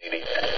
[0.00, 0.57] Un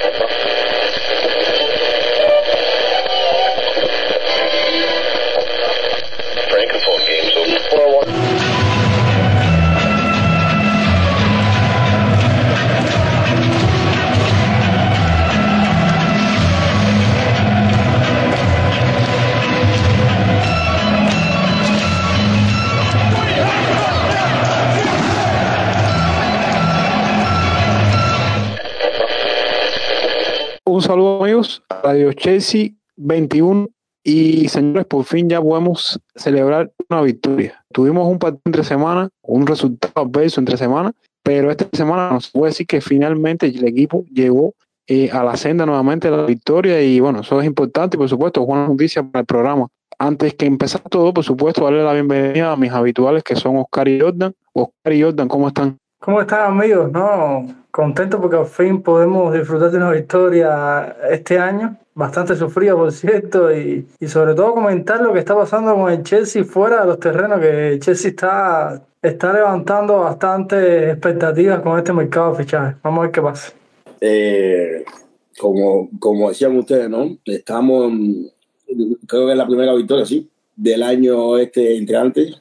[31.90, 32.68] Radio Chelsea
[32.98, 33.66] 21
[34.04, 37.64] y señores, por fin ya podemos celebrar una victoria.
[37.72, 40.92] Tuvimos un partido entre semana, un resultado adverso entre semana,
[41.24, 44.54] pero esta semana nos puede decir que finalmente el equipo llegó
[44.86, 48.46] eh, a la senda nuevamente de la victoria y bueno, eso es importante por supuesto
[48.46, 49.66] buena noticia para el programa.
[49.98, 53.88] Antes que empezar todo, por supuesto, darle la bienvenida a mis habituales que son Oscar
[53.88, 54.32] y Jordan.
[54.52, 55.76] Oscar y Jordan, ¿cómo están?
[55.98, 56.92] ¿Cómo están amigos?
[56.92, 62.92] No, contento porque al fin podemos disfrutar de una victoria este año, bastante sufrida por
[62.92, 66.86] cierto, y, y sobre todo comentar lo que está pasando con el Chelsea fuera de
[66.86, 72.76] los terrenos, que el Chelsea está, está levantando bastantes expectativas con este mercado de fichajes.
[72.82, 73.52] Vamos a ver qué pasa.
[74.00, 74.84] Eh,
[75.38, 77.16] como, como decían ustedes, ¿no?
[77.24, 77.92] Estamos,
[79.06, 82.34] creo que es la primera victoria, sí, del año este entrante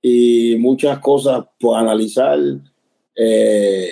[0.00, 2.38] y muchas cosas por analizar
[3.14, 3.90] eh,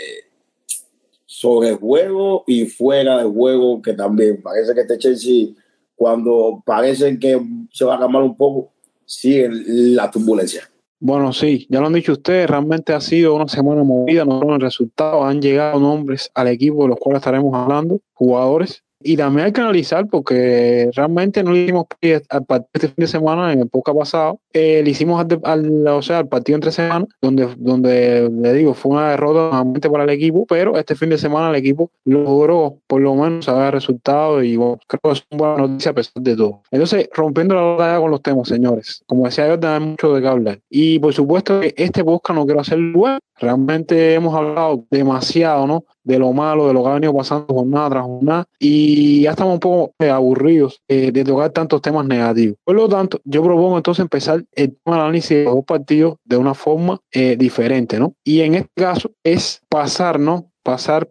[1.38, 5.48] sobre juego y fuera del juego, que también parece que este Chelsea,
[5.94, 7.38] cuando parece que
[7.70, 8.72] se va a calmar un poco,
[9.04, 10.62] sigue la turbulencia.
[10.98, 14.62] Bueno, sí, ya lo han dicho ustedes, realmente ha sido una semana movida, no el
[14.62, 19.52] resultado, han llegado nombres al equipo de los cuales estaremos hablando, jugadores y también hay
[19.52, 21.86] que analizar porque realmente no le hicimos
[22.28, 26.18] al partido este fin de semana, en época pasada, eh, le hicimos al, o sea,
[26.18, 30.44] al partido entre semanas, donde, donde le digo, fue una derrota nuevamente para el equipo,
[30.46, 34.56] pero este fin de semana el equipo logró por lo menos saber el resultado y
[34.56, 36.62] bueno, creo que es una buena noticia a pesar de todo.
[36.70, 40.28] Entonces, rompiendo la batalla con los temas, señores, como decía yo, hay mucho de qué
[40.28, 40.60] hablar.
[40.68, 45.84] Y por supuesto que este podcast no quiero hacer web, realmente hemos hablado demasiado, ¿no?
[46.06, 49.54] de lo malo, de lo que ha venido pasando jornada tras jornada, y ya estamos
[49.54, 52.56] un poco eh, aburridos eh, de tocar tantos temas negativos.
[52.64, 56.54] Por lo tanto, yo propongo entonces empezar el análisis de los dos partidos de una
[56.54, 58.14] forma eh, diferente, ¿no?
[58.24, 60.50] Y en este caso es pasar, ¿no?
[60.62, 61.10] Pasar,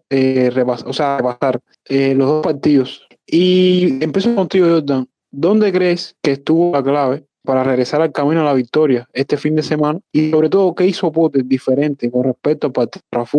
[0.85, 3.07] o sea, pasar los dos partidos.
[3.25, 5.07] Y empiezo contigo, Jordan.
[5.31, 9.55] ¿Dónde crees que estuvo la clave para regresar al camino a la victoria este fin
[9.55, 9.99] de semana?
[10.11, 12.97] Y sobre todo, ¿qué hizo Pote diferente con respecto al partido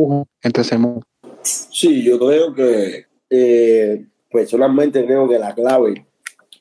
[0.08, 1.00] de entre semana?
[1.42, 6.06] Sí, yo creo que eh, personalmente creo que la clave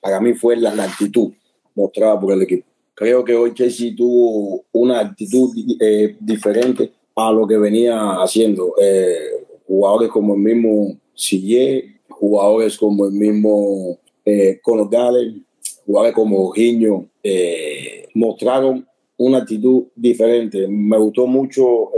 [0.02, 1.32] para mí fue la, actitud
[1.74, 2.68] mostrada por el equipo.
[2.94, 8.76] Creo que hoy Chelsea tuvo una actitud eh, diferente a lo que venía haciendo.
[8.82, 9.18] Eh,
[9.68, 14.90] jugadores como el mismo Sillé, jugadores como el mismo eh, Conor
[15.86, 17.08] jugadores como Giño,
[18.14, 18.88] mostraron
[19.18, 20.68] una actitud diferente.
[20.68, 21.92] Me gustó mucho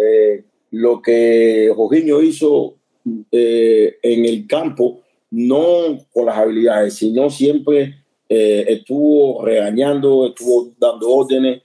[0.71, 2.75] lo que Jorginho hizo
[3.31, 5.01] eh, en el campo,
[5.31, 11.61] no con las habilidades, sino siempre eh, estuvo regañando, estuvo dando órdenes.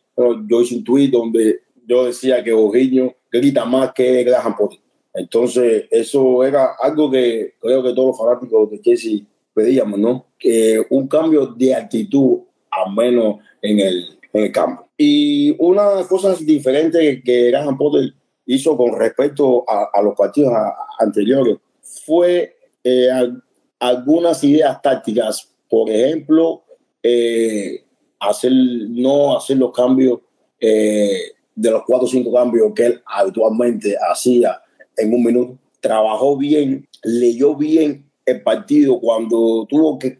[0.48, 4.78] Yo hice un tweet donde yo decía que Jorginho grita más que Graham Potter.
[5.14, 9.20] Entonces, eso era algo que creo que todos los fanáticos de Chelsea
[9.54, 10.26] pedíamos, ¿no?
[10.38, 12.38] Que un cambio de actitud,
[12.70, 14.88] al menos en el, en el campo.
[14.96, 18.14] Y una cosa diferente que Graham Potter
[18.46, 20.52] hizo con respecto a, los partidos
[20.98, 23.08] anteriores fue eh,
[23.82, 26.62] algunas ideas tácticas, por ejemplo,
[27.02, 27.84] eh,
[28.20, 30.20] hacer, no hacer los cambios
[30.60, 34.60] eh, de los cuatro o cinco cambios que él habitualmente hacía
[34.96, 35.58] en un minuto.
[35.80, 40.16] Trabajó bien, leyó bien el partido cuando tuvo que,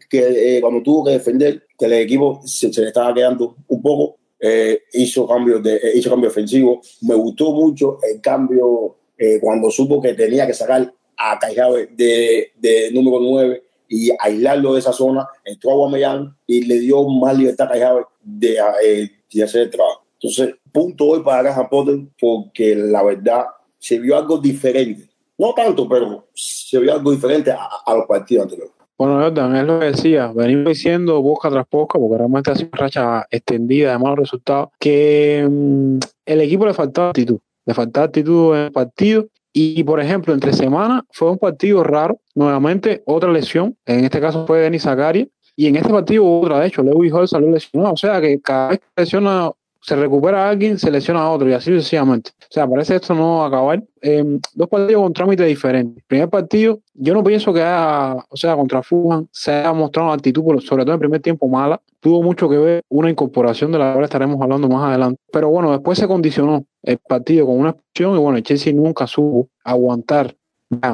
[0.59, 4.81] cuando tuvo que defender, que el equipo se, se le estaba quedando un poco eh,
[4.91, 6.81] hizo cambios de, eh, hizo cambio ofensivo.
[7.03, 12.51] Me gustó mucho el cambio eh, cuando supo que tenía que sacar a Caijabe de,
[12.57, 15.27] de, número 9 y aislarlo de esa zona.
[15.43, 20.03] Entró a Guamellán y le dio más libertad a Caijabe de, de, hacer el trabajo.
[20.15, 23.45] Entonces, punto hoy para Caja Potter porque la verdad
[23.77, 25.09] se vio algo diferente.
[25.37, 28.73] No tanto, pero se vio algo diferente a, a los partidos anteriores.
[28.97, 32.81] Bueno, Jordan, es lo decía, venimos diciendo boca tras boca, porque realmente ha sido una
[32.83, 38.55] racha extendida de malos resultados, que mm, el equipo le faltaba actitud, le faltaba actitud
[38.55, 39.27] en el partido.
[39.53, 44.47] Y, por ejemplo, entre semanas fue un partido raro, nuevamente otra lesión, en este caso
[44.47, 47.97] fue Denis Zakaria, y en este partido otra, de hecho, Lewis Hall salió lesionado, o
[47.97, 49.51] sea que cada vez que lesiona
[49.83, 52.31] se recupera a alguien, se lesiona a otro y así sucesivamente.
[52.41, 53.83] O sea, parece esto no va a acabar.
[54.01, 56.03] Eh, dos partidos con trámites diferentes.
[56.07, 60.15] Primer partido, yo no pienso que haya, o sea, contra Fulham se haya mostrado una
[60.15, 61.81] actitud, sobre todo en el primer tiempo, mala.
[61.99, 65.19] Tuvo mucho que ver una incorporación de la cual estaremos hablando más adelante.
[65.31, 69.05] Pero bueno, después se condicionó el partido con una expulsión y bueno, el Chelsea nunca
[69.05, 70.33] supo aguantar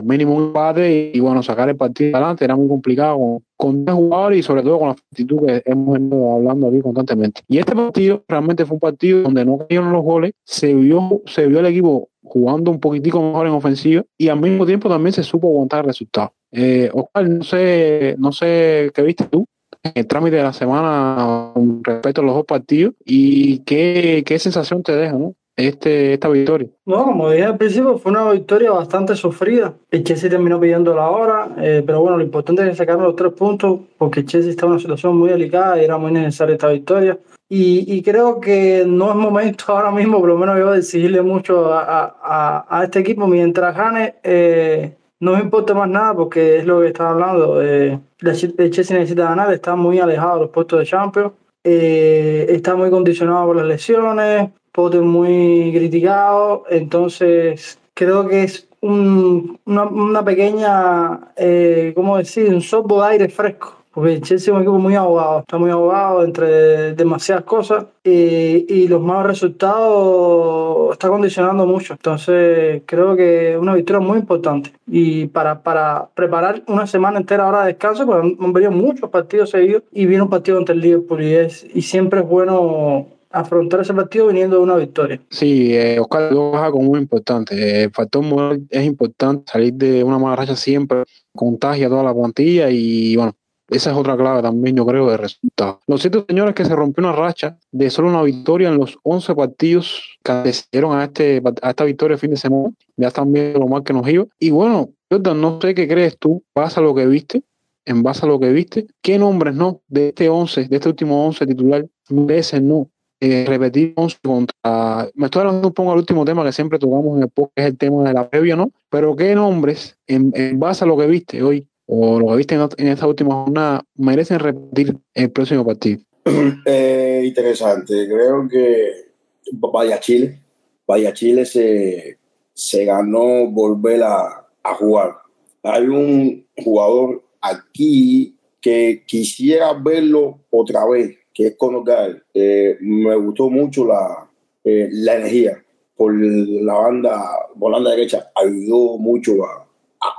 [0.04, 4.40] mínimo un empate y, bueno, sacar el partido adelante era muy complicado con, tres jugadores
[4.40, 7.42] y sobre todo con la actitud que hemos venido hablando aquí constantemente.
[7.48, 11.48] Y este partido realmente fue un partido donde no cayeron los goles, se vio, se
[11.48, 15.24] vio el equipo jugando un poquitico mejor en ofensiva y al mismo tiempo también se
[15.24, 16.34] supo aguantar el resultado.
[16.52, 19.46] Eh, Oscar, no sé, no sé qué viste tú
[19.84, 24.40] en el trámite de la semana con respecto a los dos partidos y qué, qué
[24.40, 25.36] sensación te deja, ¿no?
[25.68, 26.68] Este, esta victoria?
[26.86, 29.74] No, como dije al principio, fue una victoria bastante sufrida.
[29.92, 33.34] El Chelsea terminó pidiendo la hora, eh, pero bueno, lo importante es sacar los tres
[33.34, 36.70] puntos porque el Chelsea está en una situación muy delicada y era muy necesaria esta
[36.70, 37.18] victoria.
[37.52, 41.24] Y, y, creo que no es momento ahora mismo, por lo menos yo, de exigirle
[41.24, 43.26] mucho a, a, a este equipo.
[43.26, 47.62] Mientras gane, eh, no me importa más nada porque es lo que estaba hablando.
[47.62, 51.34] Eh, el Chelsea necesita ganar, está muy alejado de los puestos de Champions.
[51.64, 59.60] Eh, está muy condicionado por las lesiones, Potter muy criticado, entonces creo que es un,
[59.66, 62.48] una, una, pequeña, eh, ¿cómo decir?
[62.48, 63.76] Un sopo de aire fresco.
[63.92, 68.66] Porque el Chelsea es un equipo muy ahogado, está muy ahogado entre demasiadas cosas y,
[68.74, 71.96] y los malos resultados está condicionando mucho.
[71.96, 74.72] Entonces creo que es una victoria muy importante.
[74.88, 79.50] Y para, para preparar una semana entera ahora de descanso, porque han, venido muchos partidos
[79.50, 83.82] seguidos y viene un partido ante el Liverpool y, es, y siempre es bueno afrontar
[83.82, 85.22] ese partido viniendo de una victoria.
[85.30, 87.84] Sí, eh, Oscar baja como muy importante.
[87.84, 91.04] El factor moral es importante, salir de una mala racha siempre
[91.36, 93.34] contagia toda la plantilla y bueno,
[93.70, 95.80] esa es otra clave también, yo creo, de resultado.
[95.86, 99.36] Lo cierto, señores, que se rompió una racha de solo una victoria en los 11
[99.36, 102.72] partidos que antecedieron a, este, a esta victoria el fin de semana.
[102.98, 104.26] Ya están viendo lo mal que nos iba.
[104.40, 107.44] Y bueno, Jordan, no sé qué crees tú, pasa lo que viste,
[107.86, 111.26] en base a lo que viste, ¿qué nombres no de este 11, de este último
[111.28, 112.90] 11 titular, merecen no
[113.22, 115.10] eh, repetimos contra.
[115.14, 117.66] Me estoy hablando un poco al último tema que siempre tocamos en el podcast, es
[117.66, 118.72] el tema de la previa, ¿no?
[118.90, 122.56] Pero ¿qué nombres, en, en base a lo que viste hoy, o lo que viste
[122.56, 126.00] en, en esta última jornada, merecen repetir el próximo partido?
[126.66, 128.08] Eh, interesante.
[128.08, 129.10] Creo que
[129.52, 130.40] vaya Chile.
[130.88, 132.18] Vaya Chile se,
[132.54, 135.18] se ganó volver a, a jugar.
[135.64, 141.86] Hay un jugador aquí que quisiera verlo otra vez que es Conor
[142.34, 144.30] eh, me gustó mucho la,
[144.62, 145.64] eh, la energía
[145.96, 149.66] por la banda, por la banda derecha, ayudó mucho a,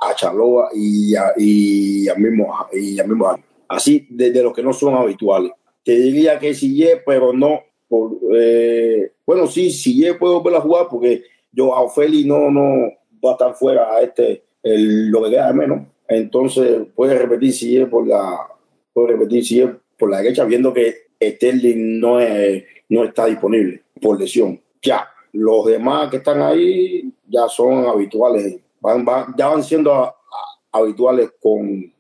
[0.00, 3.36] a, Chaloa y a, y a mismo, y a mismo
[3.68, 5.52] así desde los que no son habituales.
[5.84, 7.64] Te diría que Sille, pero no.
[7.86, 12.92] Por, eh, bueno, sí, Sille puedo volver a jugar porque yo a Ofeli no, no
[13.22, 15.86] va a estar fuera a este, el, lo que queda de menos.
[16.08, 18.38] Entonces puede repetir Sille por la,
[18.94, 24.18] puede repetir Sille por la derecha, viendo que Sterling no, es, no está disponible por
[24.18, 24.60] lesión.
[24.82, 30.14] Ya, los demás que están ahí ya son habituales, van, van, ya van siendo
[30.72, 31.92] habituales con,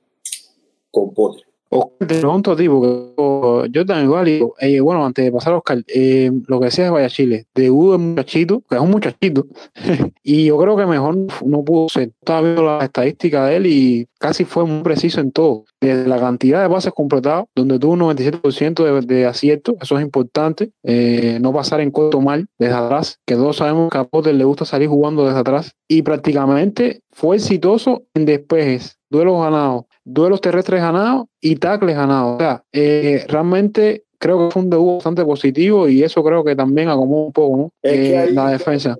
[0.90, 1.49] con Potter.
[1.72, 5.52] Oscar, te pregunto a ti, porque yo también igual, digo, eh, bueno, antes de pasar
[5.52, 8.80] a Oscar, eh, lo que decía de Vaya Chile, de Hugo es muchachito, que es
[8.80, 9.46] un muchachito,
[10.24, 12.10] y yo creo que mejor no pudo ser.
[12.20, 15.64] Estaba viendo las estadísticas de él y casi fue muy preciso en todo.
[15.80, 20.02] Desde la cantidad de bases completadas, donde tuvo un 97% de, de, acierto, eso es
[20.02, 24.34] importante, eh, no pasar en corto mal desde atrás, que todos sabemos que a Potter
[24.34, 30.40] le gusta salir jugando desde atrás, y prácticamente fue exitoso en despejes, duelos ganados, duelos
[30.40, 32.36] terrestres ganados y tackles ganados.
[32.36, 36.54] O sea, eh, realmente creo que fue un debut bastante positivo y eso creo que
[36.54, 37.72] también acomodó un poco ¿no?
[37.82, 38.96] eh, ahí, la defensa.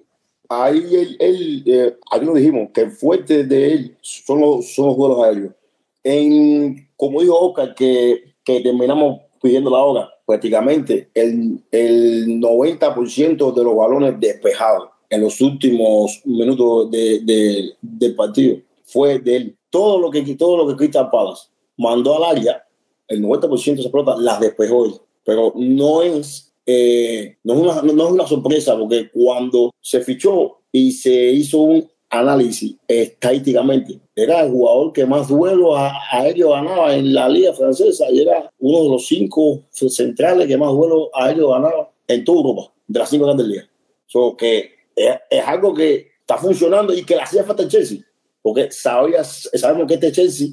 [0.49, 4.87] Ahí él, él eh, ahí lo dijimos, que el fuerte de él son los, son
[4.88, 5.55] los duelos aéreos.
[6.02, 13.64] En, como dijo Oscar, que, que terminamos pidiendo la hora, prácticamente el, el 90% de
[13.64, 19.98] los balones despejados en los últimos minutos de, de, del partido fue de él todo
[19.98, 22.64] lo que, todo lo que Crystal Palace mandó al área,
[23.08, 24.94] el 90% de esa pelota las despejó él.
[25.24, 30.58] Pero no es, eh, no, es una, no es una sorpresa, porque cuando se fichó
[30.72, 37.14] y se hizo un análisis estadísticamente, era el jugador que más duelo aéreo ganaba en
[37.14, 41.90] la liga francesa y era uno de los cinco centrales que más duelo aéreo ganaba
[42.08, 43.68] en toda Europa, de las cinco grandes ligas.
[44.06, 48.00] So, que es, es algo que está funcionando y que le hacía falta el Chelsea
[48.42, 50.49] porque sabías, sabemos que este Chelsea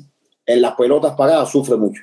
[0.45, 2.01] en las pelotas paradas sufre mucho.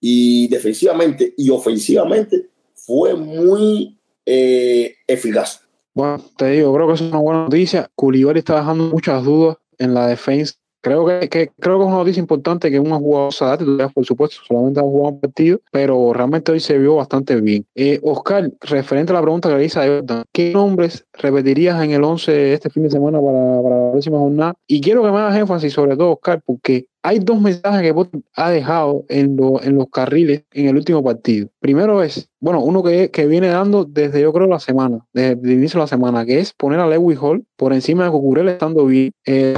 [0.00, 5.60] Y defensivamente y ofensivamente fue muy eh, eficaz.
[5.94, 7.90] Bueno, te digo, creo que es una buena noticia.
[7.94, 10.54] Culibali está dejando muchas dudas en la defensa.
[10.82, 14.04] Creo que, que, creo que es una noticia importante que un jugador se adapte, por
[14.04, 17.64] supuesto, solamente ha jugado un partido, pero realmente hoy se vio bastante bien.
[17.76, 21.92] Eh, Oscar, referente a la pregunta que le hice a Jordan, ¿qué nombres repetirías en
[21.92, 24.54] el 11 este fin de semana para, para la próxima jornada?
[24.66, 28.50] Y quiero que me hagas énfasis sobre todo, Oscar, porque hay dos mensajes que ha
[28.50, 31.48] dejado en, lo, en los carriles en el último partido.
[31.60, 35.52] Primero es, bueno, uno que, que viene dando desde yo creo la semana, desde el
[35.52, 38.86] inicio de la semana, que es poner a Lewis Hall por encima de Cucurella estando
[38.86, 39.12] bien.
[39.26, 39.54] Eh,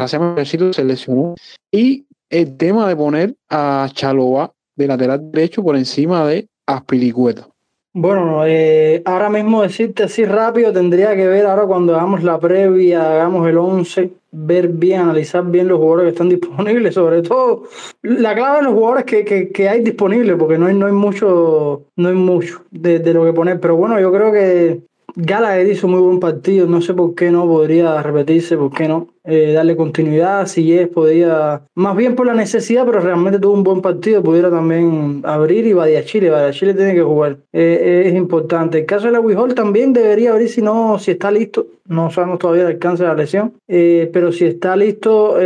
[0.73, 1.35] se lesionó.
[1.71, 7.49] Y el tema de poner a Chaloa de lateral derecho por encima de Aspilicueta.
[7.97, 13.13] Bueno, eh, ahora mismo decirte así rápido, tendría que ver ahora cuando hagamos la previa,
[13.13, 17.69] hagamos el 11, ver bien, analizar bien los jugadores que están disponibles, sobre todo
[18.03, 20.93] la clave de los jugadores que, que, que hay disponibles, porque no hay, no hay
[20.93, 23.61] mucho, no hay mucho de, de, lo que poner.
[23.61, 24.81] Pero bueno, yo creo que
[25.15, 29.14] Gallagher hizo muy buen partido, no sé por qué no podría repetirse, por qué no.
[29.27, 33.65] Eh, darle continuidad, si es, podía, más bien por la necesidad, pero realmente tuvo un
[33.65, 38.15] buen partido, pudiera también abrir y Badia Chile, Badia Chile tiene que jugar, eh, es
[38.15, 38.81] importante.
[38.81, 42.39] El caso de la Hall también debería abrir si no, si está listo, no sabemos
[42.39, 45.37] todavía el alcance de la lesión, eh, pero si está listo,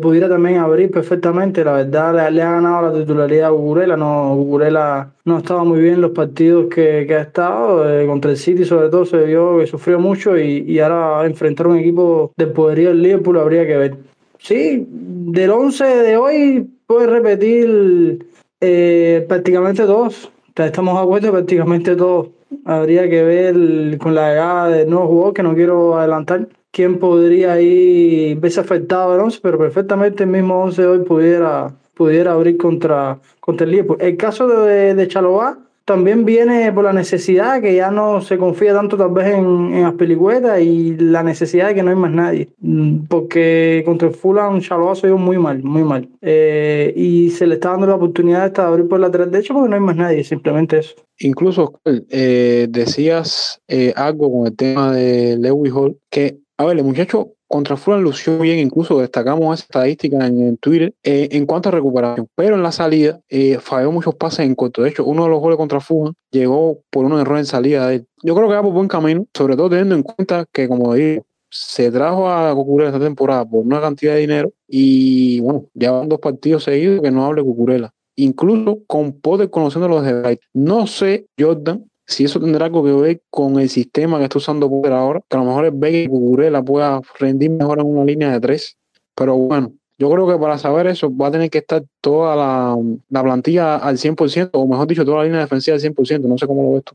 [0.00, 5.12] pudiera también abrir perfectamente, la verdad le, ha ganado la titularidad a Gugurela, no, Gugurela
[5.24, 8.88] no estaba muy bien en los partidos que, que ha estado, contra el City sobre
[8.88, 13.02] todo se vio que sufrió mucho y, y ahora enfrentar un equipo de poderío del
[13.02, 13.96] líder habría que ver.
[14.42, 18.26] Sí, del 11 de hoy puede repetir
[18.60, 20.30] eh, prácticamente todos.
[20.56, 22.28] estamos de acuerdo prácticamente todos.
[22.64, 27.60] Habría que ver con la llegada de nuevos jugadores, que no quiero adelantar, quién podría
[27.60, 33.18] ir verse afectado 11, pero perfectamente el mismo 11 de hoy pudiera, pudiera abrir contra,
[33.40, 33.98] contra el Liverpool.
[34.00, 35.58] El caso de, de Chalobá,
[35.92, 39.84] también viene por la necesidad que ya no se confía tanto tal vez en, en
[39.84, 42.48] Aspilicueta y la necesidad de que no hay más nadie.
[42.60, 46.08] Mm, porque contra el Fulham Chaloa se dio muy mal, muy mal.
[46.22, 49.68] Eh, y se le está dando la oportunidad de abrir por la lateral derecho porque
[49.68, 50.94] no hay más nadie, simplemente eso.
[51.18, 56.84] Incluso eh, decías eh, algo con el tema de Lewis Hall, que, a ver, el
[56.84, 61.72] muchacho contra Fulham lució bien, incluso destacamos esa estadística en, Twitter eh, en cuanto a
[61.72, 64.82] recuperación, pero en la salida eh, falló muchos pases en corto.
[64.82, 67.96] De hecho, uno de los goles contra Fulham llegó por un error en salida de
[67.96, 68.06] él.
[68.22, 71.26] Yo creo que va por buen camino, sobre todo teniendo en cuenta que, como digo,
[71.50, 76.08] se trajo a Cucurella esta temporada por una cantidad de dinero y bueno, ya van
[76.08, 77.92] dos partidos seguidos que no hable Cucurella.
[78.16, 80.40] Incluso con Poder conociendo los de Bright.
[80.54, 84.68] No sé, Jordan, si eso tendrá algo que ver con el sistema que está usando
[84.68, 88.04] Poder ahora, que a lo mejor es Vega y Cucurella pueda rendir mejor en una
[88.04, 88.76] línea de tres.
[89.14, 92.76] Pero bueno, yo creo que para saber eso va a tener que estar toda la,
[93.10, 96.20] la plantilla al 100%, o mejor dicho, toda la línea defensiva al 100%.
[96.20, 96.94] No sé cómo lo ves tú.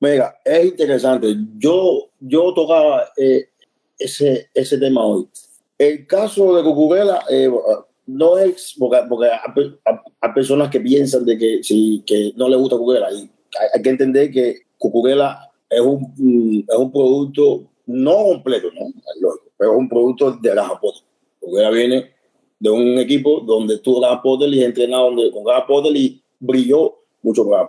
[0.00, 1.36] Venga, es interesante.
[1.58, 3.48] Yo, yo tocaba eh,
[3.98, 5.28] ese, ese tema hoy.
[5.76, 7.50] El caso de Cucurella eh,
[8.06, 12.76] no es porque, porque hay, personas que piensan de que, sí, que no le gusta
[12.76, 13.08] Cucurella
[13.74, 18.92] hay que entender que Cucurella es un, es un producto no completo, ¿no?
[19.56, 21.02] pero es un producto de Graham Potter.
[21.40, 22.10] Cucurella viene
[22.60, 27.44] de un equipo donde tuvo Graham Potter y entrenado con Graham Potter y brilló mucho
[27.44, 27.68] Graham.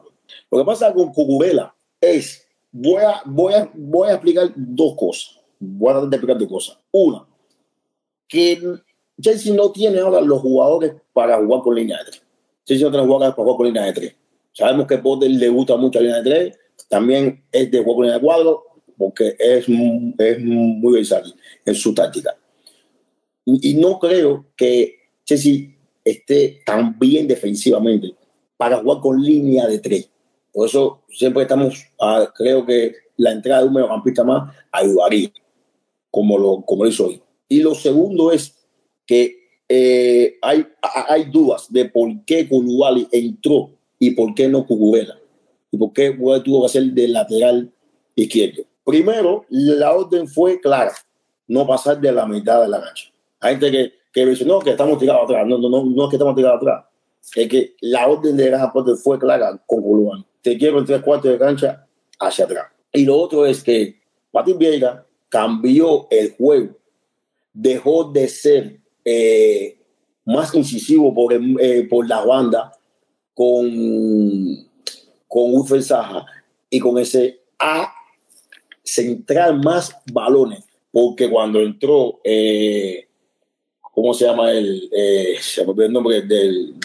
[0.52, 5.40] Lo que pasa con Cucurella es, voy a, voy, a, voy a explicar dos cosas.
[5.60, 6.78] Voy a tratar de explicar dos cosas.
[6.92, 7.26] Una,
[8.28, 8.62] que
[9.20, 12.22] Chelsea no tiene ahora los jugadores para jugar con línea de tres.
[12.66, 14.16] Chelsea no tiene jugadores para jugar con línea de tres.
[14.60, 18.12] Sabemos que Potter le gusta mucho la línea de tres, también es de juego en
[18.12, 18.66] el cuadro,
[18.98, 19.66] porque es,
[20.18, 22.36] es muy versátil en su táctica.
[23.46, 25.70] Y, no creo que Chelsea
[26.04, 28.14] esté tan bien defensivamente
[28.58, 30.10] para jugar con línea de tres.
[30.52, 35.32] Por eso siempre estamos, a, creo que la entrada de un mediocampista más ayudaría,
[36.12, 37.22] como lo, como lo hizo hoy.
[37.48, 38.58] Y lo segundo es
[39.06, 39.38] que
[39.70, 40.68] eh, hay,
[41.08, 45.20] hay dudas de por qué Koulibaly entró y por qué no Cucurella.
[45.72, 46.12] Y por qué
[46.44, 47.72] tuvo que ser del lateral
[48.16, 48.64] izquierdo.
[48.84, 50.94] Primero, la orden fue clara,
[51.48, 53.12] no pasar de la mitad de la cancha.
[53.40, 55.46] Hay gente que, que dice, no, que estamos tirados atrás.
[55.46, 56.86] No, no, no, no es que estamos tirados atrás.
[57.36, 60.26] Es que la orden de Gaja fue clara con Coluán.
[60.42, 61.86] Te quiero en tres cuartos de cancha
[62.20, 62.68] hacia atrás.
[62.92, 64.00] Y lo otro es que
[64.32, 66.78] Patín Vieira cambió el juego.
[67.54, 69.78] Dejó de ser eh,
[70.26, 72.72] más incisivo por, eh, por la banda
[73.40, 74.68] con,
[75.26, 76.26] con Saja
[76.70, 77.94] y con ese A
[78.84, 83.08] centrar más balones, porque cuando entró, eh,
[83.80, 86.76] ¿cómo se llama el, eh, se me el nombre del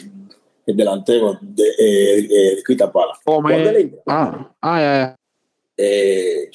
[0.67, 3.15] el delantero de eh, eh, Pala?
[4.07, 5.17] ah, ah, ya, ya.
[5.77, 6.51] eh,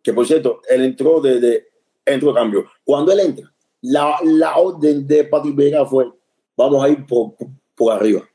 [0.00, 1.64] que por cierto, él entró de, de
[2.06, 2.66] entró cambio.
[2.84, 6.08] Cuando él entra, la, la orden de Patrick Vega fue,
[6.56, 7.34] vamos a ir por,
[7.74, 8.28] por arriba.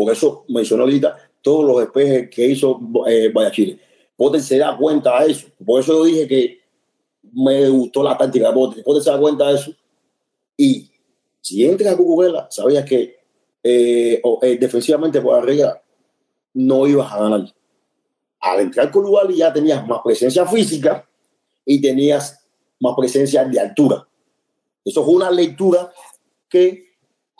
[0.00, 3.78] Por eso mencionó ahorita todos los despejes que hizo eh, Chile.
[4.16, 5.48] Potter se da cuenta de eso.
[5.62, 6.60] Por eso yo dije que
[7.34, 8.82] me gustó la táctica de Potter.
[8.82, 9.74] Potter se da cuenta de eso.
[10.56, 10.90] Y
[11.42, 13.18] si entra a Cucurella, sabías que
[13.62, 15.82] eh, eh, defensivamente por arriba
[16.54, 17.54] no ibas a ganar.
[18.40, 21.06] Al entrar con Lugar ya tenías más presencia física
[21.66, 22.42] y tenías
[22.80, 24.08] más presencia de altura.
[24.82, 25.92] Eso fue una lectura
[26.48, 26.89] que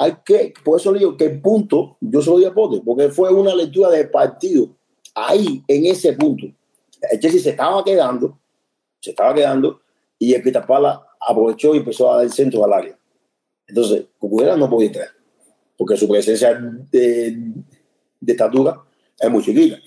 [0.01, 3.31] hay que, por eso le digo que el punto, yo soy de Potter, porque fue
[3.31, 4.75] una lectura de partido
[5.15, 6.47] ahí, en ese punto.
[7.11, 8.39] El Chelsea se estaba quedando,
[8.99, 9.83] se estaba quedando,
[10.19, 12.99] y el Pitapala aprovechó y empezó a dar el centro al área.
[13.67, 15.09] Entonces, Cucurella no podía entrar
[15.77, 16.59] porque su presencia
[16.91, 17.53] de,
[18.27, 18.83] estatura
[19.19, 19.79] es muy chiquita.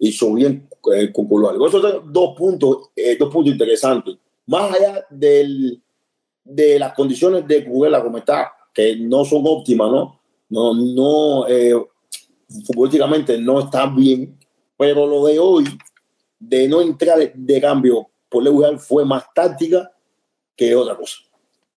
[0.00, 4.16] Hizo bien eh, con Por Eso son dos puntos, eh, dos puntos interesantes.
[4.46, 5.80] Más allá del,
[6.42, 10.20] de las condiciones de Cucurella como está, que no son óptimas, ¿no?
[10.50, 11.74] No, no, eh,
[12.66, 14.38] futbolísticamente no está bien,
[14.76, 15.64] pero lo de hoy,
[16.38, 19.90] de no entrar de, cambio por lugar, fue más táctica
[20.54, 21.16] que otra cosa.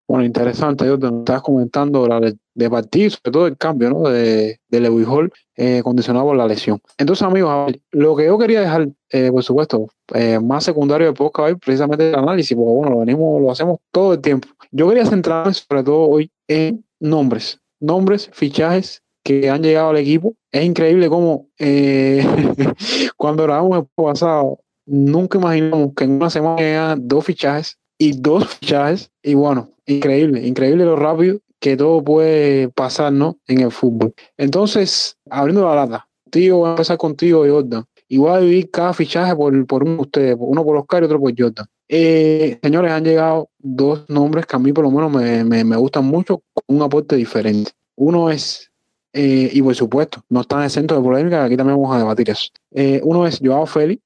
[0.06, 4.02] Bueno, interesante, yo te estabas comentando la de partido, sobre todo el cambio ¿no?
[4.08, 6.80] de, de Lewis Hall eh, condicionado por la lesión.
[6.98, 11.58] Entonces, amigos, lo que yo quería dejar, eh, por supuesto, eh, más secundario de podcast
[11.64, 14.48] precisamente el análisis, porque bueno, lo venimos, lo hacemos todo el tiempo.
[14.70, 20.34] Yo quería centrarme sobre todo hoy en nombres, nombres, fichajes que han llegado al equipo.
[20.52, 21.48] Es increíble cómo
[23.16, 28.46] cuando grabamos el pasado, nunca imaginamos que en una semana llegan dos fichajes y dos
[28.46, 29.10] fichajes.
[29.22, 33.38] Y bueno, increíble, increíble lo rápido que todo puede pasar, ¿no?
[33.46, 34.14] En el fútbol.
[34.38, 37.84] Entonces, abriendo la lata, tío, voy a empezar contigo, Jordan.
[38.08, 41.06] Y voy a dividir cada fichaje por, por uno de ustedes, uno por Oscar y
[41.06, 41.66] otro por Jordan.
[41.92, 46.04] Eh, señores, han llegado dos nombres que a mí por lo menos me, me, gustan
[46.04, 47.72] mucho, con un aporte diferente.
[47.96, 48.70] Uno es,
[49.12, 51.98] eh, y por supuesto, no está en el centro de polémica, aquí también vamos a
[51.98, 52.50] debatir eso.
[52.70, 54.00] Eh, uno es Joao Félix,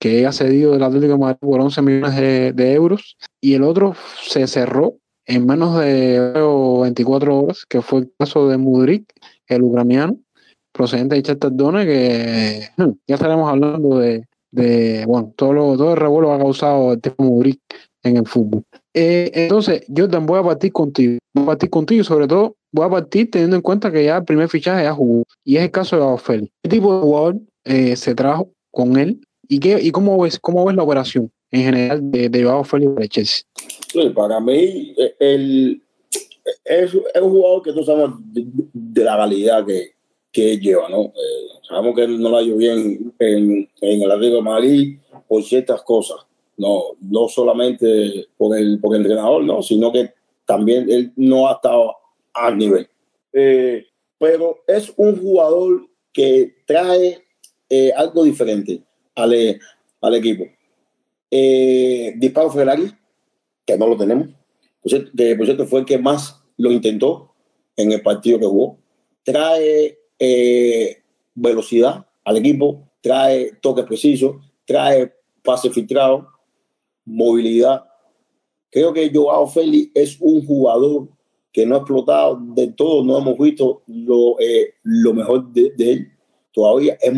[0.00, 2.16] que ha cedido del Atlético de Madrid por 11 millones
[2.56, 6.18] de, euros, y el otro se cerró en menos de
[6.82, 9.12] 24 horas, que fue el caso de Mudrik,
[9.46, 10.18] el ucraniano,
[10.72, 15.96] procedente de Chester que hmm, ya estaremos hablando de, de bueno, todo, lo, todo el
[15.98, 17.60] revuelo ha causado el tipo Mudrik
[18.02, 18.62] en el fútbol.
[18.94, 22.86] Eh, entonces, también voy a partir contigo, voy a partir contigo y sobre todo voy
[22.86, 25.70] a partir teniendo en cuenta que ya el primer fichaje ya jugó, y es el
[25.70, 26.52] caso de Félix.
[26.62, 30.66] ¿Qué tipo de jugador eh, se trajo con él ¿Y, qué, y cómo, ves, cómo
[30.66, 33.44] ves la operación en general de, de Joao Félix para Chelsea?
[33.90, 35.82] Sí, para mí eh, el,
[36.64, 39.92] es, es, un jugador que no sabemos de, la calidad que,
[40.32, 41.06] que lleva, ¿no?
[41.06, 46.18] Eh, sabemos que no la ido bien en, el Atlético de Madrid por ciertas cosas,
[46.56, 49.62] no, no solamente por el, por el entrenador, ¿no?
[49.62, 50.12] sino que
[50.46, 51.94] también él no ha estado
[52.34, 52.88] al nivel.
[53.32, 53.86] Eh,
[54.18, 57.22] pero es un jugador que trae
[57.94, 58.82] algo diferente
[59.14, 59.60] al,
[60.00, 60.44] al equipo.
[61.30, 62.90] Eh, Disparo Ferrari,
[63.66, 64.28] que no lo tenemos,
[64.82, 67.34] que por cierto fue el que más lo intentó
[67.76, 68.78] en el partido que jugó.
[69.22, 71.02] Trae eh,
[71.34, 76.28] velocidad al equipo, trae toques precisos, trae pase filtrado,
[77.04, 77.84] movilidad.
[78.70, 81.08] Creo que Joao Félix es un jugador
[81.52, 85.92] que no ha explotado de todo, no hemos visto lo, eh, lo mejor de, de,
[85.92, 86.12] él.
[86.52, 87.12] Todavía es,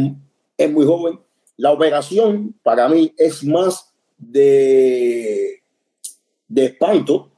[0.57, 1.19] es muy joven,
[1.57, 5.63] la operación para mí es más de,
[6.49, 7.31] de espanto,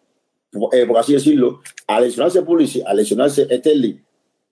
[0.72, 3.96] eh, por así decirlo, a lesionarse Pulisic, a lesionarse Sterling.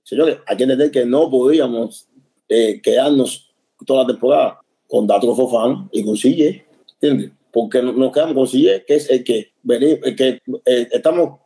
[0.03, 2.09] Señores, hay que entender que no podíamos
[2.49, 3.53] eh, quedarnos
[3.87, 7.31] toda la temporada con Dato Fofán y con Sille, ¿entiendes?
[7.53, 11.41] Porque nos quedamos con Sille, que es el que, el que eh, estamos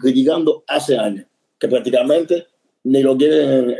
[0.00, 1.26] criticando hace años,
[1.58, 2.46] que prácticamente
[2.82, 3.74] ni lo quieren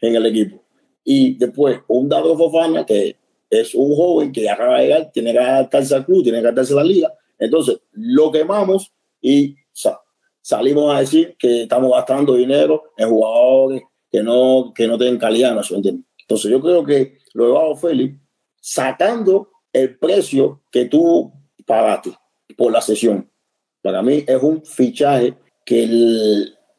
[0.00, 0.62] en el equipo.
[1.04, 3.16] Y después, un David Fofana, que
[3.50, 6.72] es un joven que acaba de llegar, tiene que adaptarse al club, tiene que adaptarse
[6.74, 7.14] a la liga.
[7.38, 9.56] Entonces, lo quemamos y
[10.48, 15.54] salimos a decir que estamos gastando dinero en jugadores que no, que no tienen calidad,
[15.54, 15.60] ¿no?
[15.60, 18.18] Entonces, yo creo que lo de Bajo Félix,
[18.58, 21.30] sacando el precio que tú
[21.66, 22.12] pagaste
[22.56, 23.30] por la sesión,
[23.82, 25.86] para mí es un fichaje que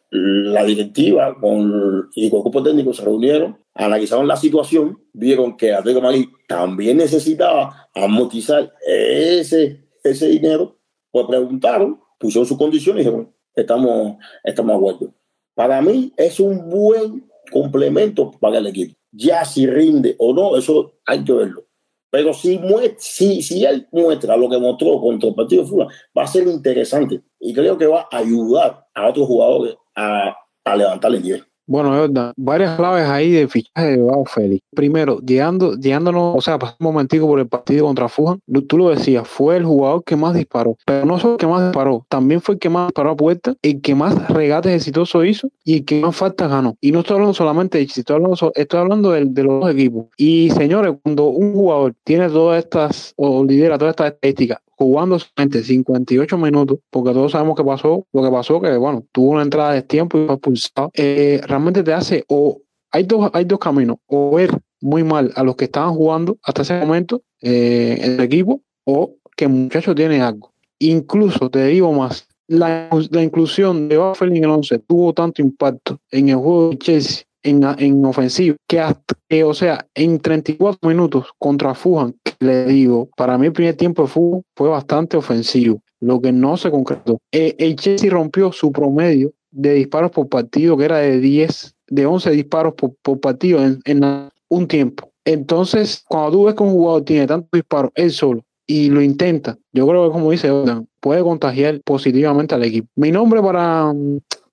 [0.10, 6.02] la directiva con, y el grupo técnico se reunieron, analizaron la situación, vieron que Atlético
[6.02, 10.80] Madrid también necesitaba amortizar ese, ese dinero,
[11.12, 15.14] pues preguntaron, pusieron sus condiciones y dijeron, estamos, estamos de.
[15.54, 18.96] Para mí es un buen complemento para el equipo.
[19.12, 21.66] Ya si rinde o no, eso hay que verlo.
[22.12, 22.60] Pero si,
[22.98, 26.48] si, si él muestra lo que mostró contra el partido de Fulham, va a ser
[26.48, 31.44] interesante y creo que va a ayudar a otros jugadores a, a levantar el nivel.
[31.70, 34.64] Bueno, Jordan, varias claves ahí de fichaje de Bao Félix.
[34.76, 38.90] Primero, llegando, llegándonos, o sea, pasando un momentico por el partido contra Fujan, tú lo
[38.90, 42.42] decías, fue el jugador que más disparó, pero no solo el que más disparó, también
[42.42, 45.86] fue el que más disparó a puerta, el que más regates exitosos hizo y el
[45.86, 46.76] que más faltas ganó.
[46.82, 50.08] Y no estoy hablando solamente de estoy hablando, estoy hablando de, de, los dos equipos.
[50.18, 55.62] Y señores, cuando un jugador tiene todas estas, o lidera todas estas estadísticas, jugando solamente
[55.62, 59.74] 58 minutos, porque todos sabemos que pasó, lo que pasó, que bueno, tuvo una entrada
[59.74, 62.62] de tiempo y fue expulsado, eh, realmente te hace, o
[62.92, 66.62] hay dos, hay dos caminos, o ver muy mal a los que estaban jugando hasta
[66.62, 70.54] ese momento eh, el equipo, o que el muchacho tiene algo.
[70.80, 76.00] Incluso te digo más, la, la inclusión de Buffalo en el 11 tuvo tanto impacto
[76.10, 80.90] en el juego de Chelsea en, en ofensiva, que hasta que, o sea, en 34
[80.90, 85.82] minutos contra Fujan, le digo, para mí el primer tiempo de fútbol fue bastante ofensivo,
[86.00, 87.20] lo que no se concretó.
[87.32, 92.06] Eh, el Chelsea rompió su promedio de disparos por partido, que era de 10, de
[92.06, 95.12] 11 disparos por, por partido en, en, un tiempo.
[95.26, 99.58] Entonces, cuando tú ves que un jugador tiene tantos disparos él solo y lo intenta,
[99.74, 102.88] yo creo que como dice Jordan, puede contagiar positivamente al equipo.
[102.96, 103.94] Mi nombre para,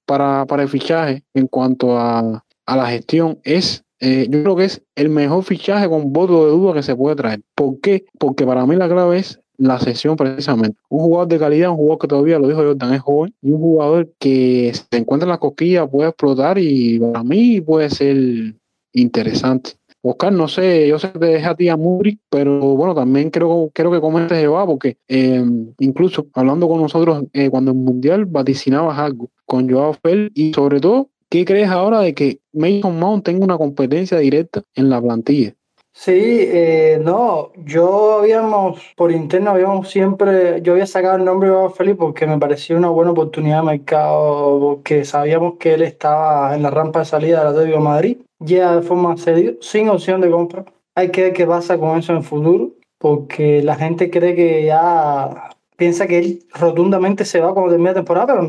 [0.04, 4.64] para, para el fichaje en cuanto a, a la gestión es eh, yo creo que
[4.64, 7.40] es el mejor fichaje con voto de duda que se puede traer.
[7.54, 8.04] ¿Por qué?
[8.18, 10.78] Porque para mí la clave es la sesión precisamente.
[10.90, 13.60] Un jugador de calidad, un jugador que todavía lo dijo Jordan, es joven, y un
[13.60, 18.54] jugador que se encuentra en la cosquilla puede explotar y para mí puede ser
[18.92, 19.72] interesante.
[20.02, 23.30] Oscar, no sé, yo sé que te deja a ti a Muri, pero bueno, también
[23.30, 25.44] creo, creo que comentes Eva, porque eh,
[25.80, 30.80] incluso hablando con nosotros eh, cuando el Mundial vaticinabas algo con Joao Fel y sobre
[30.80, 35.52] todo ¿Qué crees ahora de que Mason Mount tenga una competencia directa en la plantilla?
[35.92, 41.68] Sí, eh, no, yo habíamos, por interno habíamos siempre, yo había sacado el nombre de
[41.68, 46.62] Felipe porque me parecía una buena oportunidad de mercado, porque sabíamos que él estaba en
[46.62, 50.30] la rampa de salida del Atlético de Madrid, ya de forma cedido, sin opción de
[50.30, 50.64] compra.
[50.94, 54.64] Hay que ver qué pasa con eso en el futuro, porque la gente cree que
[54.64, 58.48] ya piensa que él rotundamente se va cuando termine la temporada, pero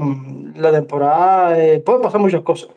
[0.55, 2.69] la temporada eh, puede pasar muchas cosas.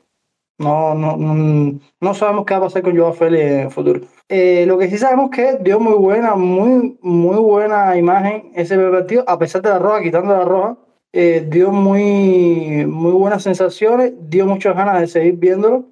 [0.59, 4.01] No, no, no, sabemos qué va a pasar con Joao Félix en el futuro.
[4.29, 9.25] Eh, lo que sí sabemos que dio muy buena, muy, muy buena imagen ese partido,
[9.27, 10.77] a pesar de la roja, quitando la roja,
[11.15, 15.87] eh, dio muy, muy buenas sensaciones, dio muchas ganas de seguir viéndolo.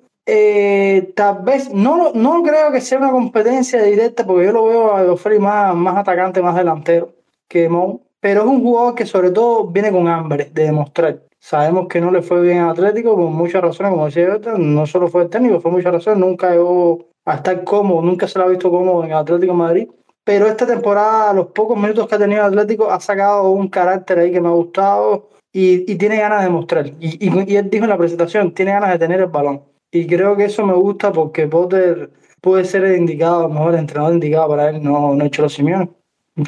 [1.15, 5.17] tal vez, no, no creo que sea una competencia directa, porque yo lo veo a
[5.17, 7.15] Félix más, más atacante, más delantero
[7.49, 11.23] que Mou, pero es un jugador que sobre todo viene con hambre de demostrar.
[11.41, 15.09] Sabemos que no le fue bien a Atlético por muchas razones, como decía no solo
[15.09, 18.49] fue el técnico, fue muchas razones, nunca llegó a estar cómodo, nunca se lo ha
[18.49, 19.89] visto cómodo en Atlético Madrid.
[20.25, 24.33] Pero esta temporada, los pocos minutos que ha tenido Atlético, ha sacado un carácter ahí
[24.33, 26.87] que me ha gustado y, y tiene ganas de mostrar.
[27.01, 29.63] Y, y, él dijo en la presentación, tiene ganas de tener el balón.
[29.91, 32.11] Y creo que eso me gusta porque Potter
[32.43, 35.89] puede ser el indicado, el mejor entrenador indicado para él, no, no hecho los Simeone.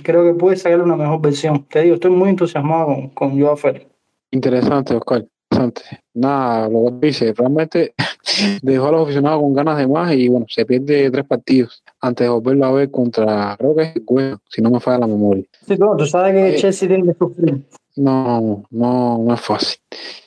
[0.02, 1.64] Creo que puede sacarle una mejor versión.
[1.64, 3.86] Te digo, estoy muy entusiasmado con, con Joao Félix.
[4.30, 5.26] Interesante, Oscar.
[5.50, 5.82] Interesante.
[6.14, 7.94] Nada, lo que dice, realmente
[8.62, 12.26] dejó a los aficionados con ganas de más y bueno, se pierde tres partidos antes
[12.26, 15.44] de volverlo a ver contra, creo que es bueno, si no me falla la memoria.
[15.66, 17.62] Sí, tú, tú sabes que eh, Chelsea tiene que sufrir.
[17.96, 19.78] No, no, no es fácil.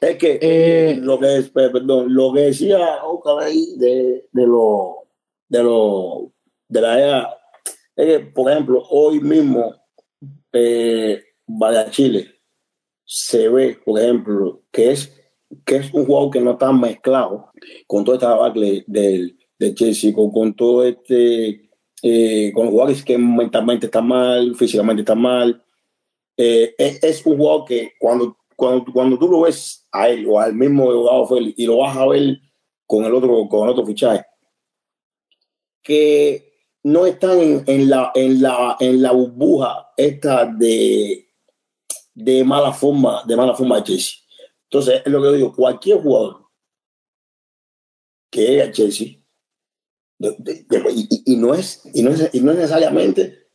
[0.02, 4.98] Es que eh, lo que es, perdón, lo que decía Oscar ahí de, de lo
[5.48, 6.32] de lo
[6.68, 7.38] de la era
[7.96, 9.76] es que, por ejemplo, hoy mismo
[10.52, 12.34] eh, Vaya Chile
[13.06, 15.14] se ve, por ejemplo, que es,
[15.66, 17.52] que es un jugador que no está mezclado
[17.86, 21.70] con toda esta debacle del, de Chelsea, con, con todo este,
[22.02, 25.64] eh, con jugadores que mentalmente está mal, físicamente está mal.
[26.38, 30.56] Eh, es, un jugador que cuando, cuando, cuando tú lo ves a él o al
[30.56, 32.40] mismo jugador Félix y lo vas a ver
[32.88, 34.26] con el otro, con el otro fichaje,
[35.84, 36.53] que
[36.84, 41.30] no están en, la, en, la, en la burbuja esta de,
[42.14, 44.16] de mala forma, de mala forma de Chelsea.
[44.66, 46.48] Entonces, es lo que digo, cualquier jugador
[48.32, 49.20] que llegue a Chelsea,
[50.20, 53.48] y, no es, y, no es, y no es necesariamente